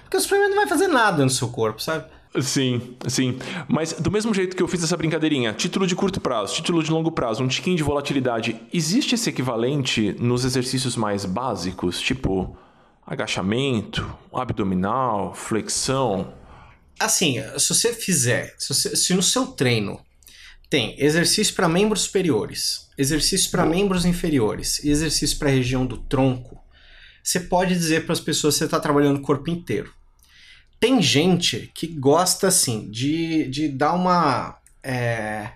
[0.04, 2.06] Porque o suplemento não vai fazer nada no seu corpo, sabe?
[2.42, 3.38] Sim, sim.
[3.66, 6.90] Mas do mesmo jeito que eu fiz essa brincadeirinha, título de curto prazo, título de
[6.90, 12.56] longo prazo, um tiquinho de volatilidade, existe esse equivalente nos exercícios mais básicos, tipo
[13.06, 16.34] agachamento, abdominal, flexão?
[17.00, 20.00] Assim, se você fizer, se, você, se no seu treino
[20.68, 26.60] tem exercício para membros superiores, exercício para membros inferiores e exercício para região do tronco,
[27.22, 29.92] você pode dizer para as pessoas que você está trabalhando o corpo inteiro.
[30.80, 35.52] Tem gente que gosta, assim, de, de dar uma é,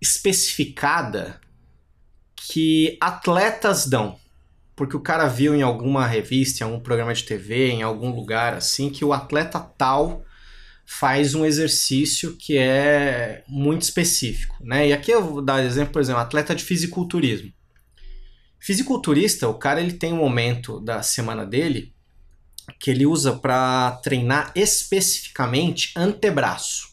[0.00, 1.40] especificada
[2.36, 4.18] que atletas dão.
[4.74, 8.54] Porque o cara viu em alguma revista, em algum programa de TV, em algum lugar
[8.54, 10.22] assim, que o atleta tal
[10.84, 14.88] faz um exercício que é muito específico, né?
[14.88, 17.52] E aqui eu vou dar exemplo, por exemplo, atleta de fisiculturismo.
[18.60, 21.95] Fisiculturista, o cara ele tem um momento da semana dele
[22.80, 26.88] que ele usa para treinar especificamente antebraço.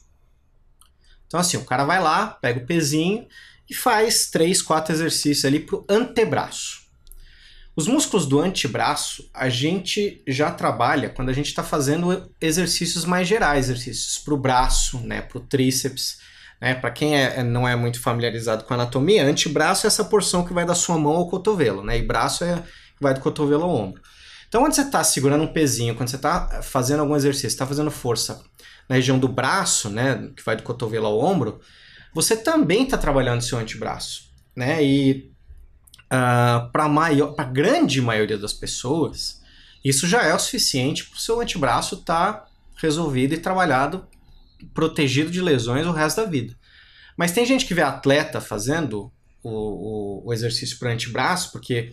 [1.28, 3.28] Então, assim, o cara vai lá, pega o pezinho
[3.70, 6.84] e faz três, quatro exercícios ali pro antebraço.
[7.76, 13.28] Os músculos do antebraço a gente já trabalha quando a gente está fazendo exercícios mais
[13.28, 16.20] gerais, exercícios para o braço, né, para o tríceps.
[16.62, 20.54] Né, para quem é, não é muito familiarizado com anatomia, antebraço é essa porção que
[20.54, 22.64] vai da sua mão ao cotovelo, né, e braço é
[23.02, 24.02] vai do cotovelo ao ombro.
[24.54, 27.89] Então, quando você está segurando um pezinho, quando você está fazendo algum exercício, está fazendo
[27.89, 28.39] força
[28.88, 31.60] na região do braço, né, que vai do cotovelo ao ombro,
[32.13, 34.86] você também está trabalhando seu antebraço, né?
[34.86, 35.32] E
[36.04, 39.42] uh, ah, para maior, para grande maioria das pessoas,
[39.84, 44.06] isso já é o suficiente para o seu antebraço estar tá resolvido e trabalhado,
[44.72, 46.56] protegido de lesões o resto da vida.
[47.18, 49.12] Mas tem gente que vê atleta fazendo
[49.42, 51.92] o, o, o exercício para antebraço, porque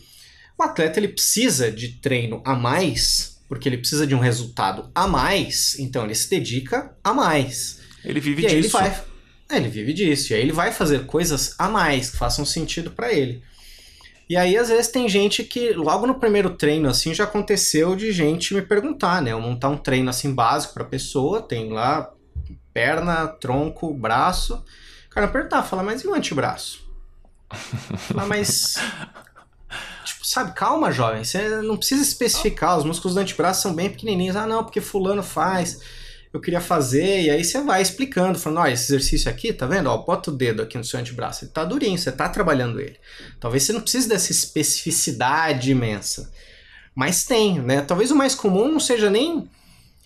[0.61, 5.09] o atleta ele precisa de treino a mais, porque ele precisa de um resultado a
[5.09, 7.81] mais, então ele se dedica a mais.
[8.05, 8.57] Ele vive e disso.
[8.57, 9.05] Ele, vai,
[9.51, 10.33] é, ele vive disso.
[10.33, 13.43] E aí ele vai fazer coisas a mais que façam sentido para ele.
[14.29, 18.13] E aí, às vezes, tem gente que, logo no primeiro treino, assim, já aconteceu de
[18.13, 19.33] gente me perguntar, né?
[19.33, 22.13] Eu montar um treino assim básico pra pessoa, tem lá
[22.73, 24.63] perna, tronco, braço.
[25.07, 26.89] O cara perguntar, fala, mas e o antebraço?
[27.51, 28.77] Fala, mas
[30.11, 31.25] Tipo, sabe, calma, jovem.
[31.25, 32.79] Você não precisa especificar.
[32.79, 34.37] Os músculos do antebraço são bem pequenininhos.
[34.37, 35.81] Ah, não, porque fulano faz.
[36.33, 37.23] Eu queria fazer.
[37.23, 39.89] E aí você vai explicando, falando: olha, esse exercício aqui, tá vendo?
[39.89, 41.45] Ó, bota o dedo aqui no seu antebraço.
[41.45, 42.97] Ele tá durinho, você tá trabalhando ele.
[43.39, 46.33] Talvez você não precise dessa especificidade imensa.
[46.95, 47.83] Mas tem, né?
[47.83, 49.49] Talvez o mais comum não seja nem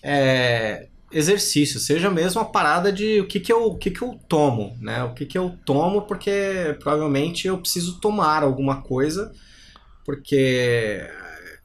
[0.03, 4.19] é, exercício, seja mesmo a parada de o que, que, eu, o que, que eu
[4.27, 5.03] tomo, né?
[5.03, 9.31] O que, que eu tomo, porque provavelmente eu preciso tomar alguma coisa
[10.05, 11.01] porque,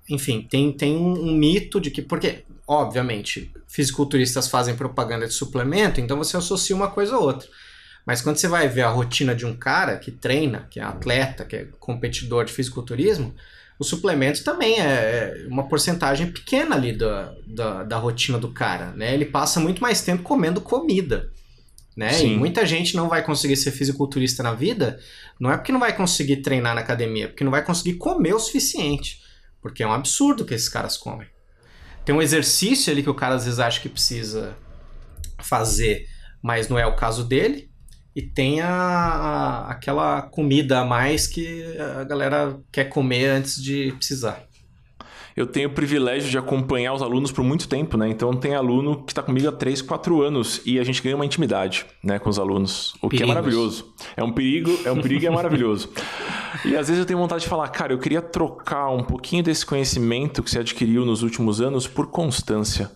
[0.08, 2.00] enfim, tem, tem um, mito de que.
[2.00, 7.46] Porque, obviamente, fisiculturistas fazem propaganda de suplemento, então você associa uma coisa a outra.
[8.06, 11.44] Mas quando você vai ver a rotina de um cara que treina, que é atleta,
[11.44, 13.34] que é competidor de fisiculturismo,
[13.78, 18.92] o suplemento também é, é uma porcentagem pequena ali da, da, da, rotina do cara,
[18.92, 19.14] né?
[19.14, 21.30] Ele passa muito mais tempo comendo comida,
[22.00, 22.14] né?
[22.14, 22.32] Sim.
[22.32, 24.98] E muita gente não vai conseguir ser fisiculturista na vida
[25.38, 28.34] não é porque não vai conseguir treinar na academia, é porque não vai conseguir comer
[28.34, 29.20] o suficiente.
[29.60, 31.28] Porque é um absurdo que esses caras comem.
[32.02, 34.56] Tem um exercício ali que o cara às vezes acha que precisa
[35.42, 36.06] fazer,
[36.42, 37.70] mas não é o caso dele.
[38.16, 41.62] E tem a, a, aquela comida a mais que
[41.98, 44.42] a galera quer comer antes de precisar.
[45.40, 48.08] Eu tenho o privilégio de acompanhar os alunos por muito tempo, né?
[48.08, 51.24] Então tem aluno que está comigo há 3, 4 anos e a gente ganha uma
[51.24, 53.16] intimidade, né, com os alunos, o Perigos.
[53.18, 53.92] que é maravilhoso.
[54.16, 55.88] É um perigo, é um perigo e é maravilhoso.
[56.64, 59.64] E às vezes eu tenho vontade de falar, cara, eu queria trocar um pouquinho desse
[59.64, 62.90] conhecimento que você adquiriu nos últimos anos por constância.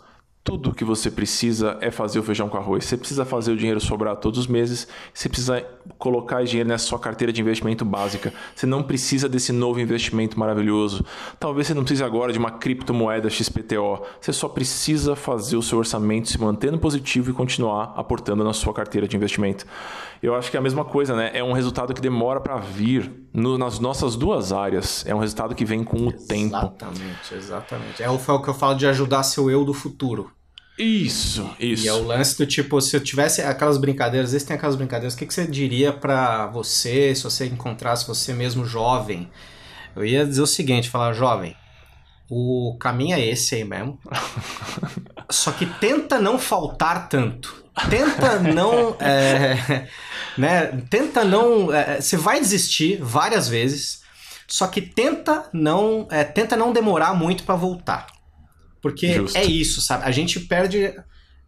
[0.45, 2.85] Tudo que você precisa é fazer o feijão com arroz.
[2.85, 4.87] Você precisa fazer o dinheiro sobrar todos os meses.
[5.15, 5.67] Você precisa
[5.99, 8.31] colocar dinheiro nessa sua carteira de investimento básica.
[8.55, 11.03] Você não precisa desse novo investimento maravilhoso.
[11.41, 14.03] Talvez você não precise agora de uma criptomoeda XPTO.
[14.21, 18.75] Você só precisa fazer o seu orçamento se mantendo positivo e continuar aportando na sua
[18.75, 19.65] carteira de investimento.
[20.23, 21.31] Eu acho que é a mesma coisa, né?
[21.33, 25.07] É um resultado que demora para vir no, nas nossas duas áreas.
[25.07, 26.57] É um resultado que vem com o exatamente, tempo.
[26.57, 28.03] Exatamente, exatamente.
[28.03, 30.34] É o, é o que eu falo de ajudar seu eu do futuro.
[30.77, 31.85] Isso, isso.
[31.85, 34.75] E é o lance do tipo, se eu tivesse aquelas brincadeiras, às vezes tem aquelas
[34.75, 39.31] brincadeiras, o que, que você diria para você, se você encontrasse você mesmo jovem?
[39.95, 41.57] Eu ia dizer o seguinte, falar, jovem,
[42.29, 43.99] o caminho é esse aí mesmo.
[45.31, 47.65] Só que tenta não faltar tanto.
[47.89, 48.97] Tenta não.
[48.99, 49.89] É,
[50.37, 51.73] né, tenta não.
[51.73, 54.03] É, você vai desistir várias vezes.
[54.47, 56.07] Só que tenta não.
[56.11, 58.07] É, tenta não demorar muito para voltar.
[58.85, 59.39] Porque Justo.
[59.39, 60.05] é isso, sabe?
[60.05, 60.95] A gente perde.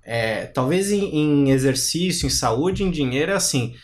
[0.02, 3.76] É, talvez em, em, exercício, em saúde, em dinheiro, é assim.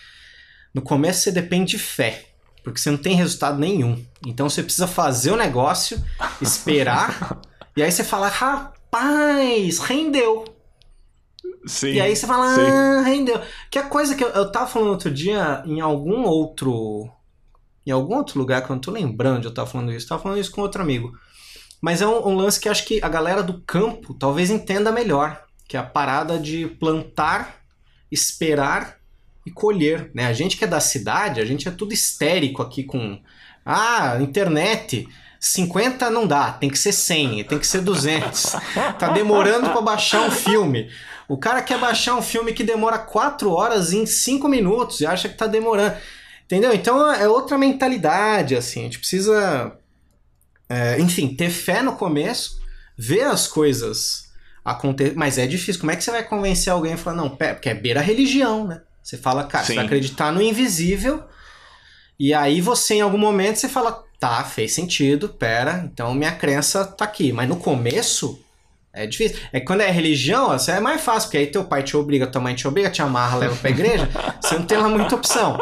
[0.72, 2.30] No começo você depende de fé,
[2.64, 4.02] porque você não tem resultado nenhum.
[4.26, 6.02] Então você precisa fazer o negócio,
[6.40, 7.42] esperar,
[7.76, 10.46] e aí você fala, rapaz, rendeu.
[11.66, 13.38] Sim, e aí você fala, ah, rendeu.
[13.70, 17.10] Que é coisa que eu, eu tava falando outro dia em algum outro.
[17.84, 20.06] Em algum outro lugar que eu não tô lembrando de eu tava falando isso.
[20.06, 21.12] Eu tava falando isso com outro amigo.
[21.82, 25.42] Mas é um, um, lance que acho que a galera do campo talvez entenda melhor,
[25.66, 27.56] que é a parada de plantar,
[28.08, 28.98] esperar
[29.44, 30.08] e colher.
[30.14, 30.26] Né?
[30.26, 33.20] A gente que é da cidade, a gente é tudo histérico aqui com
[33.66, 35.08] ah, internet.
[35.40, 38.54] 50 não dá, tem que ser 100, tem que ser 200.
[38.96, 40.88] Tá demorando para baixar um filme.
[41.28, 45.28] O cara quer baixar um filme que demora 4 horas em 5 minutos e acha
[45.28, 45.96] que tá demorando.
[46.44, 46.72] Entendeu?
[46.72, 48.80] Então é outra mentalidade, assim.
[48.80, 49.76] A gente precisa
[50.72, 52.58] é, enfim, ter fé no começo,
[52.96, 54.32] ver as coisas
[54.64, 55.12] acontecer.
[55.14, 55.78] Mas é difícil.
[55.78, 58.66] Como é que você vai convencer alguém a falar, não, pera, porque é beira religião,
[58.66, 58.80] né?
[59.02, 59.72] Você fala, cara, Sim.
[59.72, 61.22] você vai acreditar no invisível.
[62.18, 66.86] E aí você, em algum momento, você fala, tá, fez sentido, pera, então minha crença
[66.86, 67.32] tá aqui.
[67.32, 68.42] Mas no começo,
[68.94, 69.38] é difícil.
[69.52, 72.40] É que quando é religião, é mais fácil, porque aí teu pai te obriga, tua
[72.40, 74.08] mãe te obriga, te amarra, leva pra igreja,
[74.40, 75.58] você não tem lá muita opção.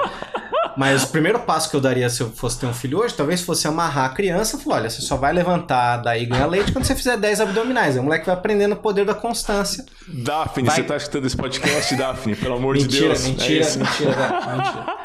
[0.81, 3.43] Mas o primeiro passo que eu daria se eu fosse ter um filho hoje, talvez
[3.43, 6.87] fosse amarrar a criança e falar: olha, você só vai levantar daí ganhar leite quando
[6.87, 7.99] você fizer 10 abdominais.
[7.99, 9.85] O moleque vai aprendendo o poder da constância.
[10.09, 10.77] Daphne, vai...
[10.77, 12.35] você tá escutando esse podcast, Daphne?
[12.35, 13.27] Pelo amor mentira, de Deus.
[13.27, 14.97] Mentira, é mentira, mentira, mentira.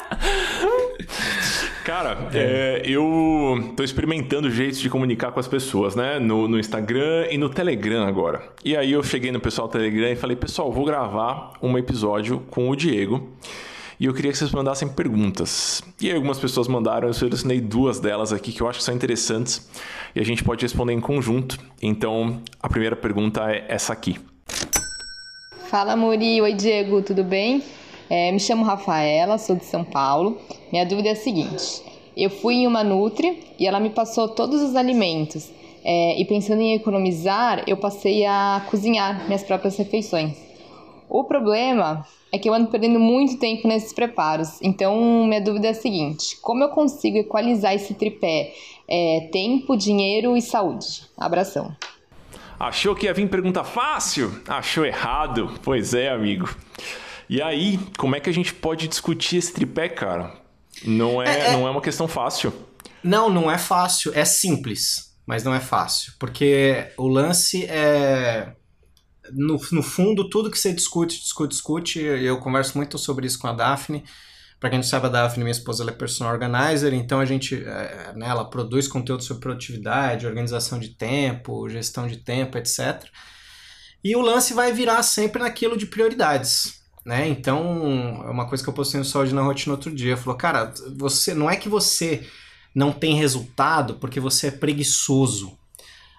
[1.84, 2.82] Cara, é.
[2.82, 6.18] É, eu tô experimentando jeitos de comunicar com as pessoas, né?
[6.18, 8.42] No, no, Instagram e no Telegram agora.
[8.64, 12.40] E aí eu cheguei no pessoal do Telegram e falei, pessoal, vou gravar um episódio
[12.50, 13.30] com o Diego
[13.98, 15.82] e eu queria que vocês mandassem perguntas.
[16.00, 18.94] E aí algumas pessoas mandaram, eu selecionei duas delas aqui que eu acho que são
[18.94, 19.68] interessantes
[20.14, 21.58] e a gente pode responder em conjunto.
[21.82, 24.18] Então, a primeira pergunta é essa aqui.
[25.68, 26.40] Fala, Muri.
[26.40, 27.62] Oi, Diego, tudo bem?
[28.08, 30.38] É, me chamo Rafaela, sou de São Paulo.
[30.70, 31.82] Minha dúvida é a seguinte:
[32.16, 35.50] eu fui em uma Nutri e ela me passou todos os alimentos.
[35.84, 40.36] É, e pensando em economizar, eu passei a cozinhar minhas próprias refeições.
[41.08, 42.04] O problema
[42.36, 44.60] é que eu ando perdendo muito tempo nesses preparos.
[44.62, 48.52] Então, minha dúvida é a seguinte: como eu consigo equalizar esse tripé?
[48.88, 51.02] É, tempo, dinheiro e saúde.
[51.16, 51.74] Abração.
[52.58, 54.40] Achou que ia vir pergunta fácil?
[54.46, 55.52] Achou errado.
[55.62, 56.48] Pois é, amigo.
[57.28, 60.32] E aí, como é que a gente pode discutir esse tripé, cara?
[60.84, 61.52] Não é, é, é...
[61.52, 62.52] Não é uma questão fácil.
[63.02, 64.12] Não, não é fácil.
[64.14, 66.12] É simples, mas não é fácil.
[66.18, 68.52] Porque o lance é
[69.32, 73.46] no, no fundo, tudo que você discute, discute, discute, eu converso muito sobre isso com
[73.46, 74.04] a Daphne.
[74.58, 77.54] Para quem não sabe, a Daphne, minha esposa, ela é personal organizer, então a gente,
[77.54, 83.04] é, né, ela produz conteúdo sobre produtividade, organização de tempo, gestão de tempo, etc.
[84.02, 87.28] E o lance vai virar sempre naquilo de prioridades, né?
[87.28, 90.72] Então, é uma coisa que eu postei no Saúde na Rotina outro dia, falou, cara,
[90.96, 92.26] você não é que você
[92.74, 95.58] não tem resultado porque você é preguiçoso.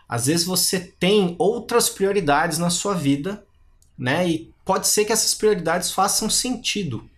[0.07, 3.43] Às vezes você tem outras prioridades na sua vida,
[3.97, 4.27] né?
[4.27, 7.09] E pode ser que essas prioridades façam sentido.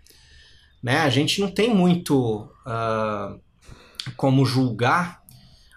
[0.82, 1.00] Né?
[1.00, 3.40] A gente não tem muito uh,
[4.16, 5.22] como julgar,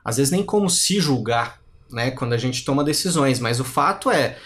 [0.04, 1.60] às vezes nem como se julgar,
[1.90, 2.10] né?
[2.12, 4.38] Quando a gente toma decisões, mas o fato é,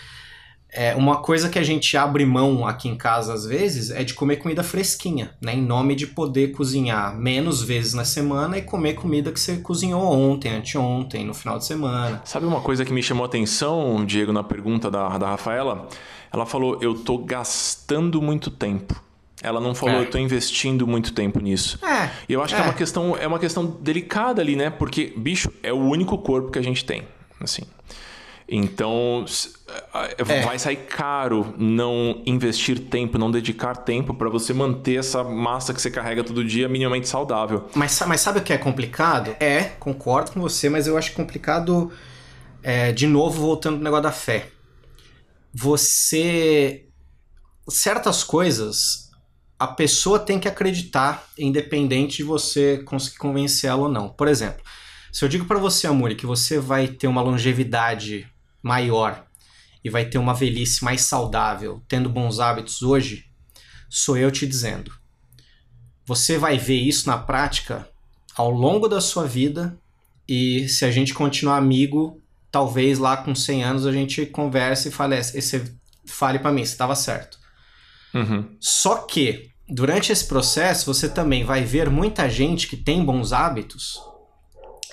[0.77, 4.13] é, uma coisa que a gente abre mão aqui em casa às vezes é de
[4.13, 5.55] comer comida fresquinha, né?
[5.55, 10.03] Em nome de poder cozinhar menos vezes na semana e comer comida que você cozinhou
[10.03, 12.21] ontem, anteontem, no final de semana.
[12.25, 15.89] Sabe uma coisa que me chamou a atenção, Diego, na pergunta da, da Rafaela?
[16.31, 19.03] Ela falou: eu tô gastando muito tempo.
[19.43, 20.01] Ela não falou, é.
[20.01, 21.79] eu tô investindo muito tempo nisso.
[21.85, 22.11] É.
[22.29, 22.57] E eu acho é.
[22.57, 24.71] que é uma questão, é uma questão delicada ali, né?
[24.71, 27.03] Porque, bicho, é o único corpo que a gente tem.
[27.41, 27.63] Assim.
[28.49, 29.25] Então,
[30.19, 30.43] é.
[30.43, 35.81] vai sair caro não investir tempo, não dedicar tempo para você manter essa massa que
[35.81, 37.69] você carrega todo dia minimamente saudável.
[37.75, 39.35] Mas, mas sabe o que é complicado?
[39.41, 41.91] É, concordo com você, mas eu acho complicado,
[42.63, 44.49] é, de novo, voltando pro negócio da fé.
[45.53, 46.85] Você.
[47.69, 49.07] Certas coisas
[49.59, 54.09] a pessoa tem que acreditar, independente de você conseguir convencê-la ou não.
[54.09, 54.63] Por exemplo,
[55.11, 58.31] se eu digo para você, Amuri, que você vai ter uma longevidade
[58.67, 59.25] maior
[59.83, 63.25] e vai ter uma velhice mais saudável, tendo bons hábitos hoje,
[63.89, 64.93] sou eu te dizendo.
[66.05, 67.89] Você vai ver isso na prática
[68.35, 69.79] ao longo da sua vida
[70.29, 74.93] e se a gente continuar amigo, talvez lá com 100 anos a gente converse e
[74.93, 75.73] fale, você
[76.05, 77.39] fale para mim, você estava certo.
[78.13, 78.57] Uhum.
[78.59, 84.01] Só que durante esse processo você também vai ver muita gente que tem bons hábitos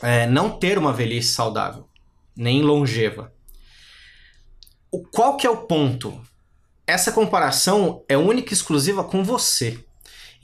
[0.03, 1.87] é, não ter uma velhice saudável,
[2.35, 3.32] nem longeva.
[4.93, 6.21] O, qual que é o ponto?
[6.85, 9.83] Essa comparação é única e exclusiva com você.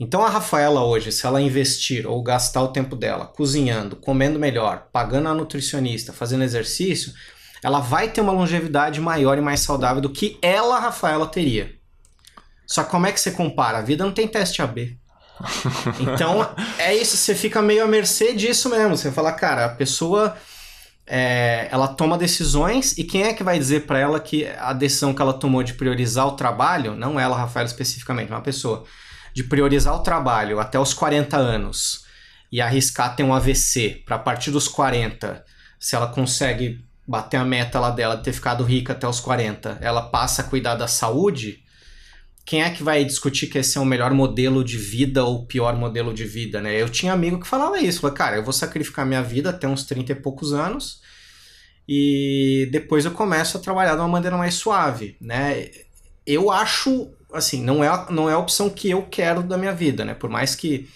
[0.00, 4.88] Então a Rafaela hoje, se ela investir ou gastar o tempo dela cozinhando, comendo melhor,
[4.92, 7.12] pagando a nutricionista, fazendo exercício,
[7.62, 11.72] ela vai ter uma longevidade maior e mais saudável do que ela, Rafaela, teria.
[12.66, 13.78] Só que como é que você compara?
[13.78, 14.98] A vida não tem teste AB.
[16.00, 18.96] Então é isso, você fica meio à mercê disso mesmo.
[18.96, 20.36] Você fala, cara, a pessoa
[21.12, 25.12] é, ela toma decisões e quem é que vai dizer para ela que a decisão
[25.12, 28.84] que ela tomou de priorizar o trabalho, não ela, Rafael, especificamente, uma pessoa,
[29.34, 32.04] de priorizar o trabalho até os 40 anos
[32.52, 35.44] e arriscar ter um AVC para partir dos 40,
[35.80, 39.78] se ela consegue bater a meta lá dela de ter ficado rica até os 40,
[39.80, 41.60] ela passa a cuidar da saúde,
[42.44, 45.46] quem é que vai discutir que esse é o melhor modelo de vida ou o
[45.46, 46.80] pior modelo de vida, né?
[46.80, 49.84] Eu tinha amigo que falava isso, falava, cara, eu vou sacrificar minha vida até uns
[49.84, 51.00] 30 e poucos anos
[51.88, 55.70] e depois eu começo a trabalhar de uma maneira mais suave, né?
[56.26, 60.04] Eu acho, assim, não é, não é a opção que eu quero da minha vida,
[60.04, 60.14] né?
[60.14, 60.88] Por mais que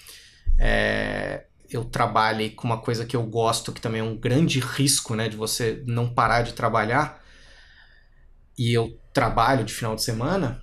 [0.59, 5.15] é, eu trabalhe com uma coisa que eu gosto, que também é um grande risco,
[5.15, 5.29] né?
[5.29, 7.23] De você não parar de trabalhar,
[8.57, 10.63] e eu trabalho de final de semana,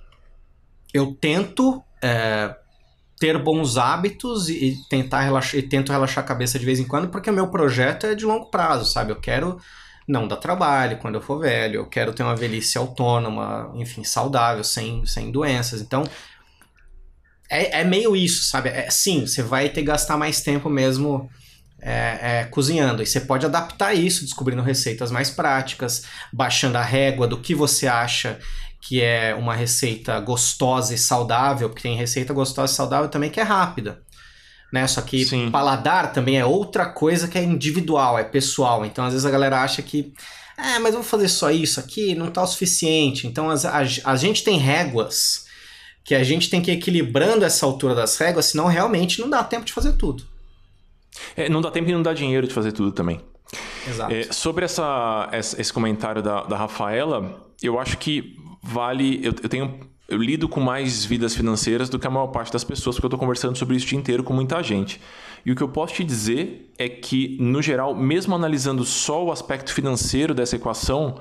[0.92, 2.54] eu tento é,
[3.18, 7.08] ter bons hábitos e, tentar relaxar, e tento relaxar a cabeça de vez em quando,
[7.08, 9.12] porque o meu projeto é de longo prazo, sabe?
[9.12, 9.58] Eu quero
[10.08, 14.64] não dar trabalho quando eu for velho, eu quero ter uma velhice autônoma, enfim, saudável,
[14.64, 15.80] sem, sem doenças.
[15.80, 16.02] Então,
[17.48, 18.70] é, é meio isso, sabe?
[18.70, 21.30] É, sim, você vai ter que gastar mais tempo mesmo
[21.80, 23.02] é, é, cozinhando.
[23.02, 27.86] E você pode adaptar isso, descobrindo receitas mais práticas, baixando a régua do que você
[27.86, 28.38] acha
[28.82, 33.38] que é uma receita gostosa e saudável, porque tem receita gostosa e saudável também que
[33.38, 34.02] é rápida.
[34.72, 34.84] Né?
[34.88, 35.50] Só que Sim.
[35.52, 38.84] paladar também é outra coisa que é individual, é pessoal.
[38.84, 40.12] Então, às vezes a galera acha que,
[40.58, 43.24] é, mas vou fazer só isso aqui, não tá o suficiente.
[43.24, 45.46] Então, a, a, a gente tem réguas
[46.02, 49.44] que a gente tem que ir equilibrando essa altura das réguas, senão realmente não dá
[49.44, 50.24] tempo de fazer tudo.
[51.36, 53.20] É, não dá tempo e não dá dinheiro de fazer tudo também.
[53.86, 54.12] Exato.
[54.12, 59.20] É, sobre essa, esse comentário da, da Rafaela, eu acho que vale.
[59.22, 59.80] Eu, eu tenho.
[60.08, 63.08] Eu lido com mais vidas financeiras do que a maior parte das pessoas, porque eu
[63.08, 65.00] estou conversando sobre isso o dia inteiro com muita gente.
[65.44, 69.32] E o que eu posso te dizer é que, no geral, mesmo analisando só o
[69.32, 71.18] aspecto financeiro dessa equação,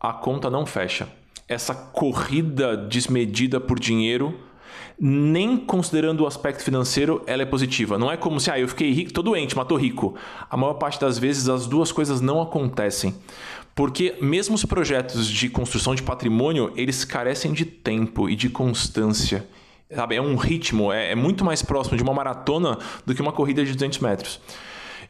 [0.00, 1.06] a conta não fecha.
[1.46, 4.34] Essa corrida desmedida por dinheiro
[4.98, 7.98] nem considerando o aspecto financeiro, ela é positiva.
[7.98, 10.14] Não é como se, ah, eu fiquei rico, tô doente, mas tô rico.
[10.48, 13.14] A maior parte das vezes as duas coisas não acontecem.
[13.74, 19.46] Porque mesmo os projetos de construção de patrimônio, eles carecem de tempo e de constância.
[19.92, 20.16] Sabe?
[20.16, 23.64] É um ritmo, é, é muito mais próximo de uma maratona do que uma corrida
[23.64, 24.40] de 200 metros.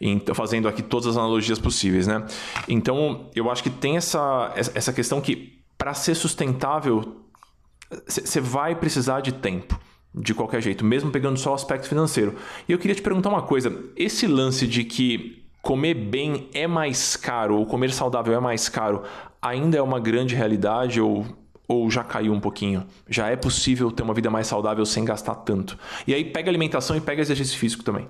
[0.00, 2.26] Então, fazendo aqui todas as analogias possíveis, né?
[2.68, 7.20] Então, eu acho que tem essa, essa questão que, para ser sustentável,
[8.06, 9.78] você vai precisar de tempo.
[10.16, 12.36] De qualquer jeito, mesmo pegando só o aspecto financeiro.
[12.68, 17.16] E eu queria te perguntar uma coisa: esse lance de que comer bem é mais
[17.16, 19.02] caro ou comer saudável é mais caro
[19.40, 21.26] ainda é uma grande realidade ou,
[21.66, 22.86] ou já caiu um pouquinho?
[23.08, 25.78] Já é possível ter uma vida mais saudável sem gastar tanto?
[26.06, 28.08] E aí pega alimentação e pega exercício físico também.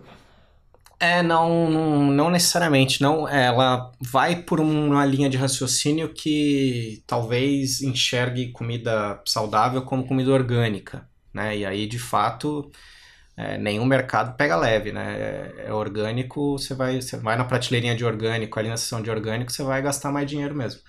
[1.01, 1.71] É, não,
[2.11, 3.03] não, necessariamente.
[3.03, 10.31] Não, ela vai por uma linha de raciocínio que talvez enxergue comida saudável como comida
[10.31, 11.59] orgânica, né?
[11.59, 12.71] E aí, de fato,
[13.37, 15.15] é, nenhum mercado pega leve, né?
[15.17, 19.11] É, é, orgânico, você vai, você vai na prateleirinha de orgânico, ali na seção de
[19.11, 20.81] orgânico, você vai gastar mais dinheiro mesmo.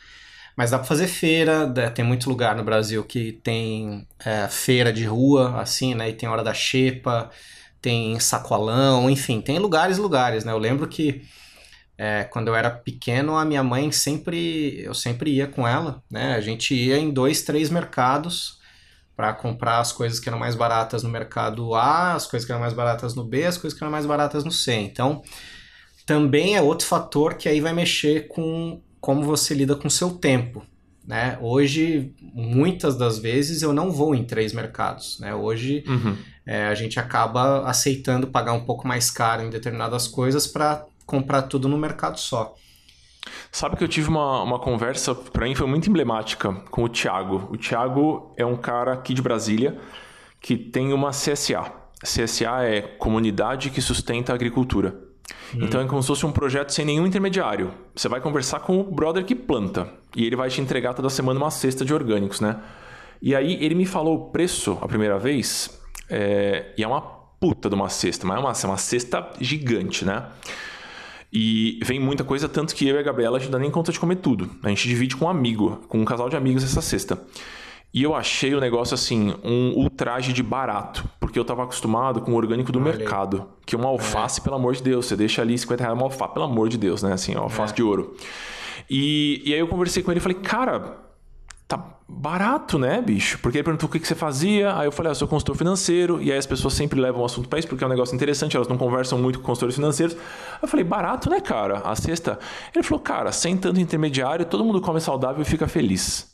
[0.55, 5.05] Mas dá para fazer feira, tem muito lugar no Brasil que tem é, feira de
[5.05, 6.09] rua, assim, né?
[6.09, 7.29] E tem hora da xepa,
[7.81, 10.51] tem sacolão, enfim, tem lugares lugares, né?
[10.53, 11.23] Eu lembro que
[11.97, 16.35] é, quando eu era pequeno, a minha mãe sempre, eu sempre ia com ela, né?
[16.35, 18.59] A gente ia em dois, três mercados
[19.15, 22.61] para comprar as coisas que eram mais baratas no mercado A, as coisas que eram
[22.61, 24.73] mais baratas no B, as coisas que eram mais baratas no C.
[24.73, 25.21] Então,
[26.05, 30.11] também é outro fator que aí vai mexer com como você lida com o seu
[30.11, 30.65] tempo.
[31.07, 31.37] Né?
[31.39, 35.19] Hoje, muitas das vezes, eu não vou em três mercados.
[35.19, 35.33] Né?
[35.33, 36.17] Hoje, uhum.
[36.45, 41.43] é, a gente acaba aceitando pagar um pouco mais caro em determinadas coisas para comprar
[41.43, 42.55] tudo no mercado só.
[43.55, 47.47] Sabe que eu tive uma, uma conversa, para mim foi muito emblemática, com o Thiago.
[47.49, 49.79] O Thiago é um cara aqui de Brasília
[50.41, 51.71] que tem uma CSA.
[52.03, 54.93] CSA é Comunidade que Sustenta a Agricultura.
[55.53, 55.59] Hum.
[55.61, 57.71] Então é como se fosse um projeto sem nenhum intermediário.
[57.95, 61.39] Você vai conversar com o brother que planta e ele vai te entregar toda semana
[61.39, 62.59] uma cesta de orgânicos, né?
[63.21, 65.79] E aí ele me falou o preço a primeira vez
[66.09, 66.73] é...
[66.77, 70.25] e é uma puta de uma cesta, mas é uma, é uma cesta gigante, né?
[71.31, 73.71] E vem muita coisa, tanto que eu e a Gabriela a gente não dá nem
[73.71, 74.49] conta de comer tudo.
[74.63, 77.21] A gente divide com um amigo, com um casal de amigos essa cesta.
[77.93, 81.07] E eu achei o negócio assim, um ultraje de barato.
[81.17, 83.47] Porque eu tava acostumado com o orgânico do Olha mercado.
[83.65, 84.43] Que uma alface, é.
[84.43, 87.01] pelo amor de Deus, você deixa ali 50 reais uma alface, pelo amor de Deus,
[87.01, 87.13] né?
[87.13, 87.75] Assim, alface é.
[87.77, 88.13] de ouro.
[88.89, 91.04] E, e aí eu conversei com ele e falei, cara,
[92.07, 93.39] barato, né, bicho?
[93.39, 95.55] Porque ele perguntou o que, que você fazia, aí eu falei, ah, eu sou consultor
[95.55, 98.15] financeiro, e aí as pessoas sempre levam o assunto para isso, porque é um negócio
[98.15, 100.15] interessante, elas não conversam muito com consultores financeiros.
[100.61, 101.79] Eu falei, barato, né, cara?
[101.79, 102.39] A sexta.
[102.73, 106.33] Ele falou, cara, sem tanto intermediário, todo mundo come saudável e fica feliz.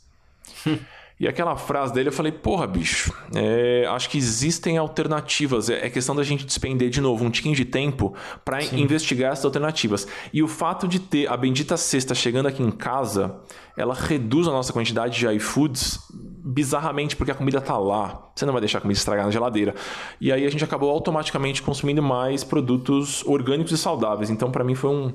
[1.22, 5.70] E aquela frase dele eu falei, porra, bicho, é, acho que existem alternativas.
[5.70, 8.12] É, é, questão da gente despender de novo um tiquinho de tempo
[8.44, 10.04] para investigar essas alternativas.
[10.32, 13.36] E o fato de ter a bendita cesta chegando aqui em casa,
[13.76, 18.32] ela reduz a nossa quantidade de iFoods bizarramente porque a comida tá lá.
[18.34, 19.76] Você não vai deixar a comida estragar na geladeira.
[20.20, 24.28] E aí a gente acabou automaticamente consumindo mais produtos orgânicos e saudáveis.
[24.28, 25.12] Então para mim foi um,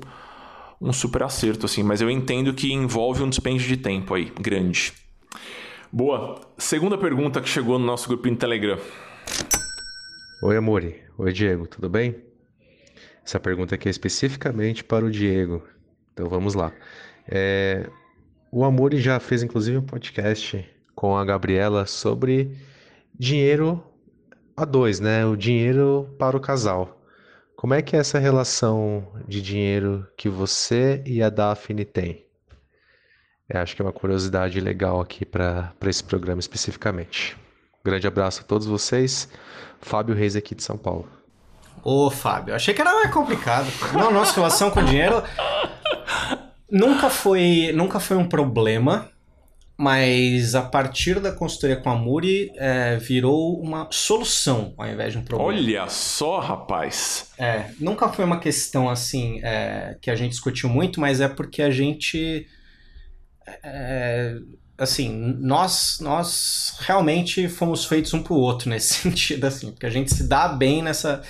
[0.80, 5.06] um super acerto assim, mas eu entendo que envolve um dispêndio de tempo aí grande.
[5.90, 6.40] Boa.
[6.58, 8.78] Segunda pergunta que chegou no nosso grupinho no Telegram.
[10.42, 11.02] Oi, Amore.
[11.16, 11.66] Oi, Diego.
[11.66, 12.16] Tudo bem?
[13.24, 15.66] Essa pergunta aqui é especificamente para o Diego.
[16.12, 16.72] Então vamos lá.
[17.26, 17.88] É...
[18.52, 20.64] O Amore já fez inclusive um podcast
[20.94, 22.56] com a Gabriela sobre
[23.18, 23.82] dinheiro
[24.54, 25.24] a dois, né?
[25.24, 27.00] O dinheiro para o casal.
[27.56, 32.27] Como é que é essa relação de dinheiro que você e a Daphne têm?
[33.48, 37.34] Eu acho que é uma curiosidade legal aqui para esse programa especificamente.
[37.82, 39.26] grande abraço a todos vocês.
[39.80, 41.08] Fábio Reis aqui de São Paulo.
[41.82, 43.66] Ô, Fábio, achei que era mais complicado.
[43.94, 45.22] Não, nossa relação com dinheiro
[46.70, 49.08] nunca foi, nunca foi um problema,
[49.78, 55.20] mas a partir da consultoria com a Muri é, virou uma solução ao invés de
[55.20, 55.50] um problema.
[55.50, 57.30] Olha só, rapaz!
[57.38, 61.62] É, nunca foi uma questão assim é, que a gente discutiu muito, mas é porque
[61.62, 62.46] a gente
[63.62, 64.36] é,
[64.78, 65.08] assim,
[65.40, 70.28] nós, nós realmente fomos feitos um pro outro nesse sentido, assim, porque a gente se
[70.28, 71.22] dá bem nessa,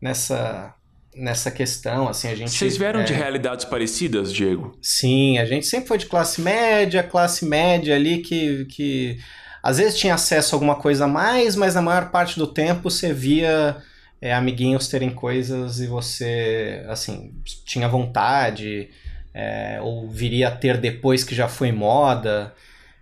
[0.00, 0.74] nessa,
[1.14, 2.50] nessa questão, assim, a gente...
[2.50, 3.04] Vocês vieram é...
[3.04, 4.78] de realidades parecidas, Diego?
[4.80, 9.18] Sim, a gente sempre foi de classe média, classe média ali que, que
[9.62, 12.88] às vezes tinha acesso a alguma coisa a mais, mas na maior parte do tempo
[12.88, 13.76] você via
[14.20, 18.88] é, amiguinhos terem coisas e você, assim, tinha vontade
[19.34, 22.54] é, ou viria a ter depois que já foi moda.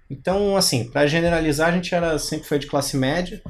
[0.08, 3.42] Então, assim, para generalizar, a gente era sempre foi de classe média,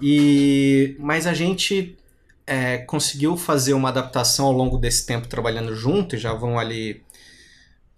[0.00, 1.96] e mas a gente
[2.46, 7.02] é, conseguiu fazer uma adaptação ao longo desse tempo trabalhando junto, e já vão ali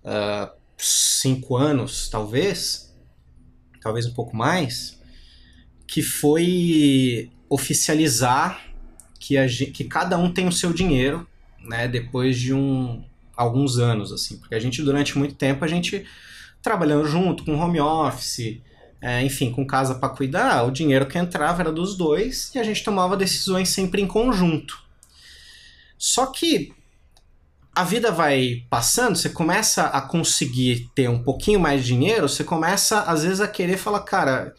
[0.02, 2.94] uh, cinco anos, talvez,
[3.82, 4.98] talvez um pouco mais,
[5.86, 8.66] que foi oficializar
[9.18, 11.26] que, a gente, que cada um tem o seu dinheiro,
[11.60, 13.04] né, depois de um,
[13.36, 16.04] alguns anos, assim, porque a gente durante muito tempo a gente
[16.62, 18.60] trabalhando junto com home office,
[19.00, 22.64] é, enfim, com casa para cuidar, o dinheiro que entrava era dos dois e a
[22.64, 24.82] gente tomava decisões sempre em conjunto.
[25.98, 26.72] Só que
[27.74, 32.44] a vida vai passando, você começa a conseguir ter um pouquinho mais de dinheiro, você
[32.44, 34.54] começa às vezes a querer falar, cara,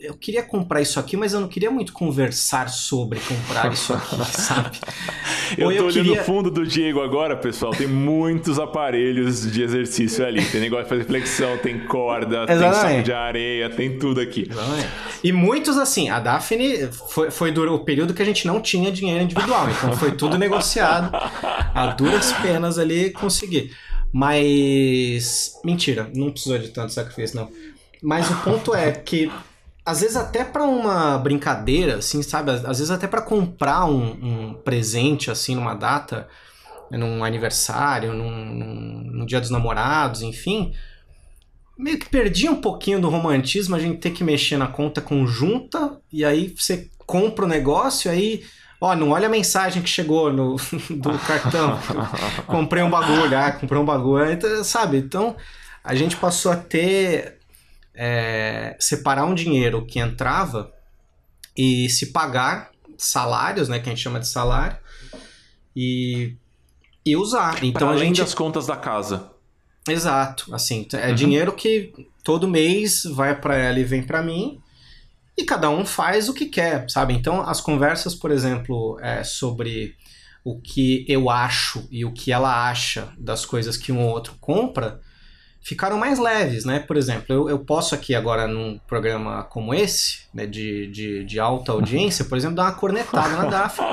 [0.00, 4.16] eu queria comprar isso aqui, mas eu não queria muito conversar sobre comprar isso aqui,
[4.32, 4.78] sabe?
[5.58, 6.20] eu Ou tô eu olhando queria...
[6.20, 10.42] no fundo do Diego agora, pessoal, tem muitos aparelhos de exercício ali.
[10.44, 12.60] Tem negócio de fazer flexão, tem corda, Exatamente.
[12.60, 14.48] tem saco de areia, tem tudo aqui.
[14.50, 14.88] Exatamente.
[15.22, 19.22] E muitos, assim, a Daphne foi, foi o período que a gente não tinha dinheiro
[19.22, 21.10] individual, então foi tudo negociado.
[21.74, 23.72] A duras penas ali conseguir.
[24.12, 25.60] Mas.
[25.62, 27.48] Mentira, não precisou de tanto sacrifício, não.
[28.02, 29.30] Mas o ponto é que,
[29.90, 32.50] às vezes, até para uma brincadeira, assim, sabe?
[32.50, 36.28] Às vezes, até para comprar um, um, presente, assim, numa data,
[36.90, 40.72] num aniversário, num, num, no dia dos namorados, enfim.
[41.78, 45.98] Meio que perdia um pouquinho do romantismo a gente ter que mexer na conta conjunta
[46.12, 48.44] e aí você compra o negócio, aí
[48.80, 50.56] Ó, não olha a mensagem que chegou no,
[50.90, 51.78] do cartão.
[52.48, 54.32] comprei um bagulho, ah, comprei um bagulho.
[54.32, 54.96] Então, sabe?
[54.96, 55.36] Então,
[55.84, 57.39] a gente passou a ter.
[58.02, 60.72] É, separar um dinheiro que entrava
[61.54, 63.78] e se pagar salários, né?
[63.78, 64.78] Que a gente chama de salário.
[65.76, 66.34] E,
[67.04, 67.62] e usar.
[67.62, 68.20] Então, Para além a gente...
[68.22, 69.30] das contas da casa.
[69.86, 70.54] Exato.
[70.54, 71.14] Assim, é uhum.
[71.14, 71.92] dinheiro que
[72.24, 74.60] todo mês vai para ela e vem para mim
[75.36, 77.14] e cada um faz o que quer, sabe?
[77.14, 79.96] Então, as conversas, por exemplo, é, sobre
[80.44, 84.34] o que eu acho e o que ela acha das coisas que um ou outro
[84.40, 85.00] compra
[85.62, 86.80] ficaram mais leves, né?
[86.80, 91.38] Por exemplo, eu, eu posso aqui agora num programa como esse, né, de, de, de
[91.38, 93.86] alta audiência, por exemplo, dar uma cornetada na Daphne,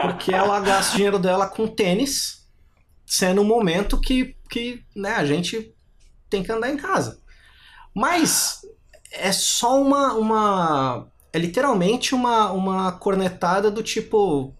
[0.00, 2.46] porque ela gasta o dinheiro dela com tênis,
[3.06, 5.74] sendo um momento que, que né, a gente
[6.28, 7.20] tem que andar em casa.
[7.94, 8.62] Mas
[9.12, 10.14] é só uma.
[10.14, 14.54] uma é literalmente uma, uma cornetada do tipo.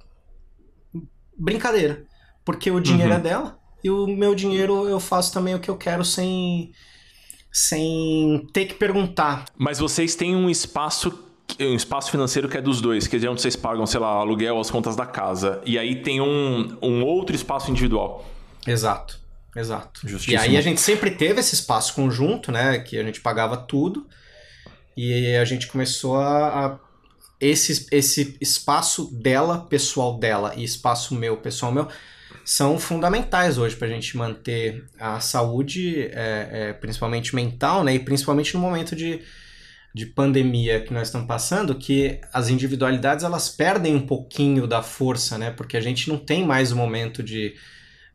[1.37, 2.07] Brincadeira.
[2.45, 3.19] Porque o dinheiro uhum.
[3.19, 6.73] é dela e o meu dinheiro eu faço também o que eu quero sem.
[7.51, 9.47] sem ter que perguntar.
[9.57, 11.29] Mas vocês têm um espaço
[11.61, 14.59] um espaço financeiro que é dos dois, que é onde vocês pagam, sei lá, aluguel,
[14.59, 15.61] as contas da casa.
[15.67, 18.25] E aí tem um, um outro espaço individual.
[18.67, 19.21] Exato,
[19.55, 20.01] exato.
[20.09, 20.43] Justíssimo.
[20.43, 22.79] E aí a gente sempre teve esse espaço conjunto, né?
[22.79, 24.07] Que a gente pagava tudo.
[24.97, 26.79] E a gente começou a, a
[27.41, 31.89] esse, esse espaço dela, pessoal dela, e espaço meu, pessoal meu,
[32.45, 37.95] são fundamentais hoje para a gente manter a saúde, é, é, principalmente mental, né?
[37.95, 39.21] E principalmente no momento de,
[39.95, 45.39] de pandemia que nós estamos passando, que as individualidades elas perdem um pouquinho da força,
[45.39, 45.51] né?
[45.51, 47.55] Porque a gente não tem mais o momento de,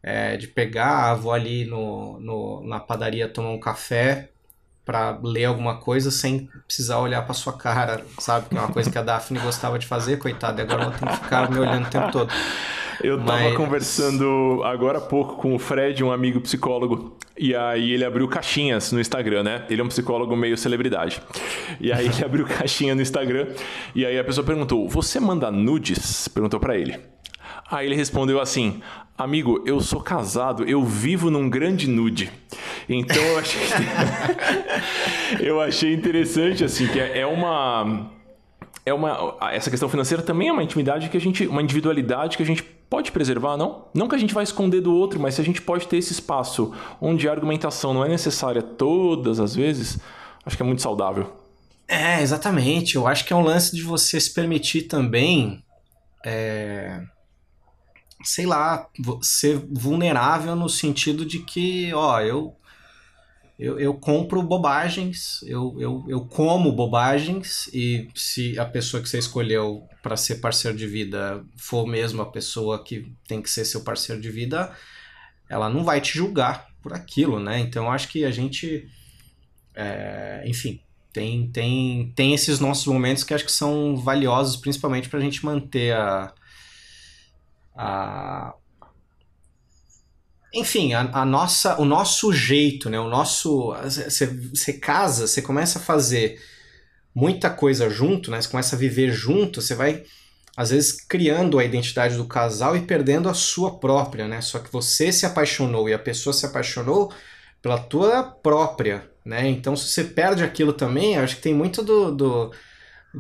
[0.04, 4.30] é, de pegar, ah, vou ali no, no, na padaria tomar um café,
[4.88, 8.48] para ler alguma coisa sem precisar olhar para sua cara, sabe?
[8.48, 11.06] Que é uma coisa que a Daphne gostava de fazer, coitada, e agora ela tem
[11.10, 12.34] que ficar me olhando o tempo todo.
[13.04, 13.56] Eu tava Mas...
[13.56, 18.92] conversando agora há pouco com o Fred, um amigo psicólogo, e aí ele abriu caixinhas
[18.92, 19.66] no Instagram, né?
[19.70, 21.22] Ele é um psicólogo meio celebridade.
[21.80, 23.48] E aí ele abriu caixinha no Instagram,
[23.94, 27.00] e aí a pessoa perguntou: "Você manda nudes?" Perguntou para ele.
[27.70, 28.82] Aí ele respondeu assim:
[29.18, 32.32] Amigo, eu sou casado, eu vivo num grande nude.
[32.88, 33.62] Então eu achei,
[35.42, 38.12] eu achei interessante, assim, que é, é uma.
[38.86, 39.36] É uma.
[39.52, 41.48] Essa questão financeira também é uma intimidade que a gente.
[41.48, 43.86] Uma individualidade que a gente pode preservar, não?
[43.94, 46.14] Não que a gente vai esconder do outro, mas se a gente pode ter esse
[46.14, 50.00] espaço onde a argumentação não é necessária todas as vezes,
[50.46, 51.36] acho que é muito saudável.
[51.88, 52.96] É, exatamente.
[52.96, 55.64] Eu acho que é um lance de você se permitir também.
[56.26, 57.02] É
[58.24, 58.88] sei lá,
[59.22, 62.56] ser vulnerável no sentido de que, ó, eu
[63.60, 69.18] eu, eu compro bobagens, eu, eu, eu como bobagens, e se a pessoa que você
[69.18, 73.84] escolheu para ser parceiro de vida for mesmo a pessoa que tem que ser seu
[73.84, 74.72] parceiro de vida,
[75.50, 77.60] ela não vai te julgar por aquilo, né?
[77.60, 78.88] Então acho que a gente,
[79.74, 80.80] é, enfim,
[81.12, 85.44] tem, tem, tem esses nossos momentos que acho que são valiosos, principalmente para a gente
[85.44, 86.32] manter a,
[87.76, 88.54] a
[90.54, 93.00] enfim, a, a, nossa, o nosso jeito, né?
[93.00, 93.74] O nosso,
[94.52, 96.40] você casa, você começa a fazer
[97.14, 98.42] muita coisa junto, né?
[98.42, 100.04] Você começa a viver junto, você vai
[100.56, 104.42] às vezes criando a identidade do casal e perdendo a sua própria, né?
[104.42, 107.14] Só que você se apaixonou e a pessoa se apaixonou
[107.62, 109.48] pela tua própria, né?
[109.48, 112.52] Então se você perde aquilo também, acho que tem muito do, do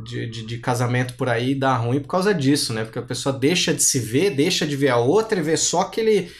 [0.03, 2.84] de, de, de, casamento por aí dá ruim por causa disso, né?
[2.84, 5.82] Porque a pessoa deixa de se ver, deixa de ver a outra e vê só
[5.82, 6.32] aquele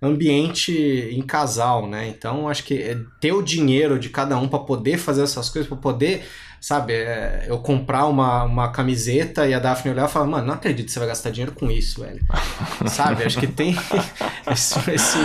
[0.00, 2.08] ambiente em casal, né?
[2.08, 5.68] Então acho que é ter o dinheiro de cada um para poder fazer essas coisas,
[5.68, 6.24] para poder,
[6.60, 10.54] sabe, é, eu comprar uma, uma camiseta e a Daphne olhar e falar, mano, não
[10.54, 12.20] acredito que você vai gastar dinheiro com isso, velho.
[12.88, 13.24] sabe?
[13.24, 13.72] Acho que tem.
[14.52, 15.18] isso, isso,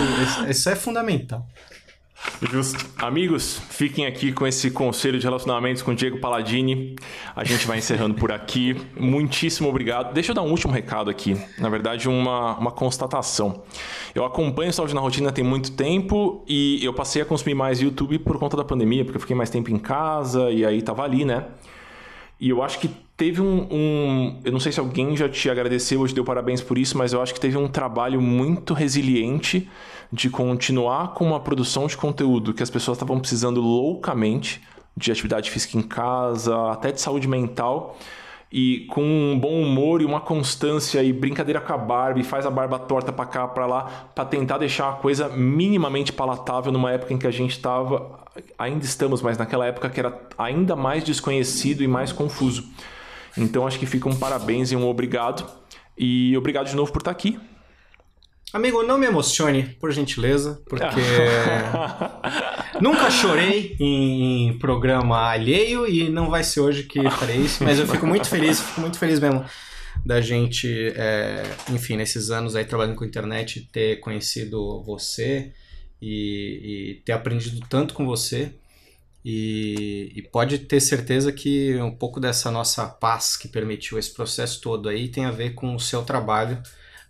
[0.48, 1.46] isso é fundamental.
[2.50, 2.84] Justo.
[2.98, 6.96] Amigos, fiquem aqui com esse conselho de relacionamentos com Diego Palladini.
[7.34, 8.76] A gente vai encerrando por aqui.
[8.98, 10.12] Muitíssimo obrigado.
[10.12, 11.36] Deixa eu dar um último recado aqui.
[11.58, 13.62] Na verdade, uma, uma constatação.
[14.14, 18.18] Eu acompanho Saúde na Rotina tem muito tempo e eu passei a consumir mais YouTube
[18.18, 21.24] por conta da pandemia, porque eu fiquei mais tempo em casa e aí tava ali,
[21.24, 21.46] né?
[22.40, 26.00] E eu acho que teve um, um, Eu não sei se alguém já te agradeceu
[26.00, 29.68] ou te deu parabéns por isso, mas eu acho que teve um trabalho muito resiliente
[30.12, 34.62] de continuar com uma produção de conteúdo que as pessoas estavam precisando loucamente,
[34.96, 37.96] de atividade física em casa, até de saúde mental,
[38.52, 42.50] e com um bom humor e uma constância e brincadeira com a Barbie, faz a
[42.50, 43.82] barba torta para cá, para lá,
[44.14, 48.20] para tentar deixar a coisa minimamente palatável numa época em que a gente estava,
[48.56, 52.64] ainda estamos, mas naquela época que era ainda mais desconhecido e mais confuso.
[53.36, 55.44] Então acho que fica um parabéns e um obrigado.
[55.98, 57.38] E obrigado de novo por estar aqui.
[58.54, 61.00] Amigo, não me emocione, por gentileza, porque
[62.80, 67.88] nunca chorei em programa alheio e não vai ser hoje que farei isso, mas eu
[67.88, 69.44] fico muito feliz, fico muito feliz mesmo
[70.06, 75.52] da gente, é, enfim, nesses anos aí trabalhando com internet, ter conhecido você
[76.00, 78.52] e, e ter aprendido tanto com você.
[79.24, 84.60] E, e, pode ter certeza que um pouco dessa nossa paz que permitiu esse processo
[84.60, 86.62] todo aí tem a ver com o seu trabalho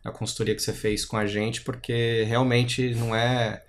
[0.05, 3.62] a consultoria que você fez com a gente, porque realmente não é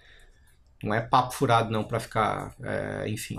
[0.83, 3.37] não é papo furado não para ficar, é, enfim,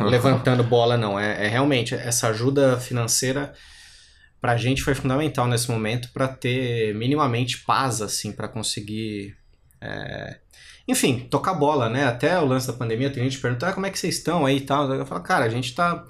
[0.00, 1.18] é, levantando bola não.
[1.18, 3.52] É, é, realmente essa ajuda financeira
[4.40, 9.36] para a gente foi fundamental nesse momento para ter minimamente paz assim para conseguir,
[9.80, 10.38] é,
[10.86, 12.04] enfim, tocar bola, né?
[12.04, 14.58] Até o lance da pandemia tem gente perguntando ah, como é que vocês estão aí
[14.58, 14.90] e tal.
[14.94, 16.06] Eu falo, cara, a gente está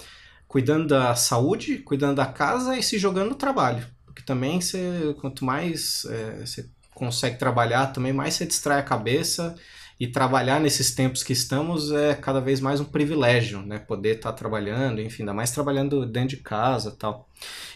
[0.46, 6.04] cuidando da saúde, cuidando da casa e se jogando no trabalho também você, quanto mais
[6.06, 9.54] é, você consegue trabalhar, também mais você distrai a cabeça
[9.98, 13.78] e trabalhar nesses tempos que estamos é cada vez mais um privilégio, né?
[13.78, 17.28] Poder estar tá trabalhando, enfim, ainda mais trabalhando dentro de casa tal.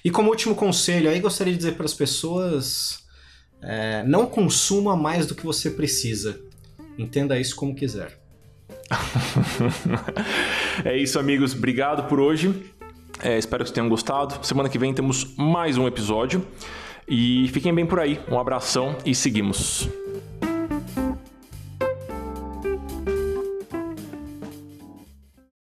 [0.04, 3.04] E como último conselho, aí gostaria de dizer para as pessoas:
[3.62, 6.40] é, não consuma mais do que você precisa.
[6.98, 8.18] Entenda isso como quiser.
[10.84, 11.54] é isso, amigos.
[11.54, 12.72] Obrigado por hoje.
[13.22, 14.44] É, espero que tenham gostado.
[14.44, 16.44] Semana que vem temos mais um episódio.
[17.06, 18.20] E fiquem bem por aí.
[18.30, 19.88] Um abração e seguimos.